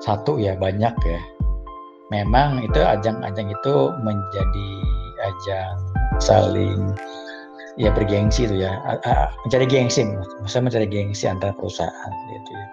satu 0.05 0.37
ya 0.37 0.61
banyak 0.61 0.93
ya. 0.93 1.21
Memang 2.13 2.69
itu 2.69 2.85
ajang-ajang 2.85 3.49
itu 3.49 3.75
menjadi 4.05 4.71
ajang 5.25 5.77
saling 6.21 6.93
ya 7.77 7.93
bergengsi 7.93 8.49
itu 8.49 8.57
ya 8.65 8.81
mencari 9.45 9.69
gengsi 9.69 10.05
maksudnya 10.41 10.73
mencari 10.73 10.87
gengsi 10.89 11.25
antara 11.29 11.53
perusahaan 11.53 12.13
gitu 12.33 12.51
ya 12.53 12.67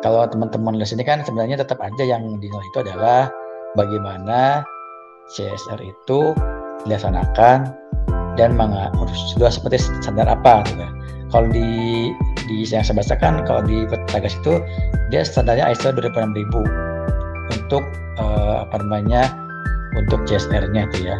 kalau 0.00 0.24
teman-teman 0.24 0.80
di 0.80 0.86
sini 0.88 1.04
kan 1.04 1.20
sebenarnya 1.20 1.60
tetap 1.60 1.76
aja 1.84 2.04
yang 2.06 2.24
dinilai 2.40 2.64
itu 2.72 2.78
adalah 2.80 3.28
bagaimana 3.76 4.64
CSR 5.36 5.80
itu 5.84 6.32
dilaksanakan 6.88 7.68
dan 8.40 8.56
harus 8.56 9.18
sudah 9.36 9.52
seperti 9.52 9.76
standar 10.00 10.24
apa 10.24 10.64
gitu 10.66 10.80
ya. 10.80 10.90
Kalau 11.30 11.46
di 11.52 11.68
di 12.50 12.66
yang 12.66 12.82
saya 12.82 12.98
bacakan 12.98 13.46
kalau 13.46 13.62
di 13.62 13.86
Petagas 13.86 14.34
itu 14.40 14.58
dia 15.14 15.22
standarnya 15.22 15.70
ISO 15.70 15.94
26000 15.94 16.50
untuk 17.54 17.84
uh, 18.18 18.66
apa 18.66 18.76
namanya 18.82 19.30
untuk 19.94 20.26
CSR-nya 20.26 20.90
itu 20.90 21.12
ya. 21.12 21.16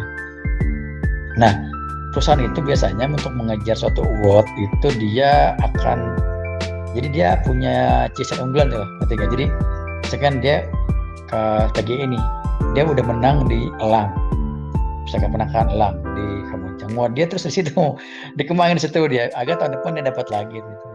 Nah, 1.39 1.70
perusahaan 2.11 2.43
itu 2.43 2.59
biasanya 2.59 3.07
untuk 3.07 3.33
mengejar 3.33 3.75
suatu 3.75 4.03
award 4.03 4.47
itu 4.59 4.87
dia 4.99 5.55
akan 5.63 6.15
jadi 6.91 7.07
dia 7.07 7.29
punya 7.47 8.07
CSR 8.11 8.43
unggulan 8.43 8.67
tuh, 8.67 8.83
ngerti 8.83 9.13
gak? 9.15 9.29
Jadi 9.31 9.45
misalkan 10.03 10.33
dia 10.43 10.67
ke 11.31 11.41
TGI 11.79 12.03
ini, 12.03 12.19
dia 12.75 12.83
udah 12.83 13.03
menang 13.07 13.47
di 13.47 13.71
Elang, 13.79 14.11
misalkan 15.07 15.31
menangkan 15.31 15.71
Elang 15.71 16.03
di 16.03 16.25
Kamuncang, 16.51 16.91
mau 16.91 17.07
dia 17.07 17.31
terus 17.31 17.47
di 17.47 17.53
situ, 17.55 17.71
dikembangin 18.37 18.75
di 18.75 18.83
situ 18.83 19.07
dia, 19.07 19.31
agar 19.39 19.55
tahun 19.63 19.79
depan 19.79 19.95
dia 19.95 20.05
dapat 20.11 20.27
lagi 20.27 20.59
gitu. 20.59 20.87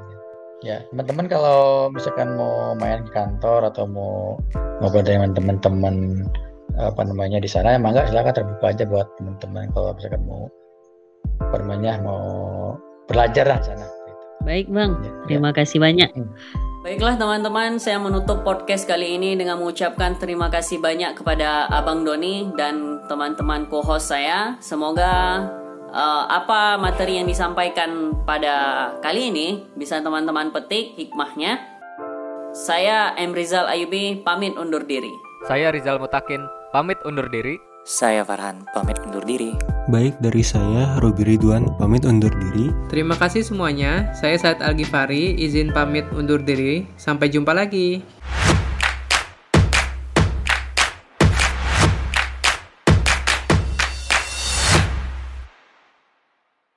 Ya, 0.64 0.84
teman-teman 0.92 1.28
kalau 1.28 1.88
misalkan 1.92 2.32
mau 2.36 2.72
main 2.76 3.04
ke 3.04 3.12
kantor 3.12 3.68
atau 3.72 3.84
mau 3.88 4.40
ngobrol 4.80 5.04
dengan 5.04 5.32
teman-teman 5.36 6.24
apa 6.76 7.08
namanya 7.08 7.40
di 7.40 7.48
sana 7.48 7.76
emang 7.76 7.96
enggak 7.96 8.12
silakan 8.12 8.36
terbuka 8.36 8.68
aja 8.68 8.84
buat 8.84 9.08
teman-teman 9.16 9.72
kalau 9.72 9.96
misalkan 9.96 10.20
mau 10.28 10.44
apa 11.40 11.56
namanya 11.62 12.00
mau 12.02 12.22
belajar 13.06 13.46
lah 13.46 13.60
sana 13.62 13.86
baik 14.42 14.70
bang 14.70 14.92
ya, 15.02 15.10
terima 15.26 15.50
ya. 15.50 15.56
kasih 15.62 15.78
banyak 15.82 16.10
hmm. 16.14 16.30
Baiklah 16.86 17.18
teman-teman, 17.18 17.82
saya 17.82 17.98
menutup 17.98 18.46
podcast 18.46 18.86
kali 18.86 19.18
ini 19.18 19.34
dengan 19.34 19.58
mengucapkan 19.58 20.14
terima 20.22 20.46
kasih 20.46 20.78
banyak 20.78 21.18
kepada 21.18 21.66
Abang 21.66 22.06
Doni 22.06 22.54
dan 22.54 23.02
teman-teman 23.10 23.66
co-host 23.66 24.14
saya. 24.14 24.54
Semoga 24.62 25.42
eh, 25.90 26.24
apa 26.30 26.78
materi 26.78 27.18
yang 27.18 27.26
disampaikan 27.26 28.14
pada 28.22 28.54
kali 29.02 29.34
ini 29.34 29.66
bisa 29.74 29.98
teman-teman 29.98 30.54
petik 30.54 30.94
hikmahnya. 30.94 31.58
Saya 32.54 33.18
M. 33.18 33.34
Rizal 33.34 33.66
Ayubi 33.66 34.22
pamit 34.22 34.54
undur 34.54 34.86
diri. 34.86 35.10
Saya 35.50 35.74
Rizal 35.74 35.98
Mutakin, 35.98 36.46
pamit 36.70 37.02
undur 37.02 37.26
diri. 37.26 37.58
Saya 37.86 38.26
Farhan, 38.26 38.66
pamit 38.74 38.98
undur 39.06 39.22
diri. 39.22 39.54
Baik 39.86 40.18
dari 40.18 40.42
saya, 40.42 40.98
Robi 40.98 41.22
Ridwan, 41.22 41.70
pamit 41.78 42.02
undur 42.02 42.34
diri. 42.34 42.74
Terima 42.90 43.14
kasih 43.14 43.46
semuanya. 43.46 44.10
Saya 44.10 44.34
Said 44.34 44.58
Algifari, 44.58 45.38
izin 45.38 45.70
pamit 45.70 46.02
undur 46.10 46.42
diri. 46.42 46.82
Sampai 46.98 47.30
jumpa 47.30 47.54
lagi. 47.54 48.02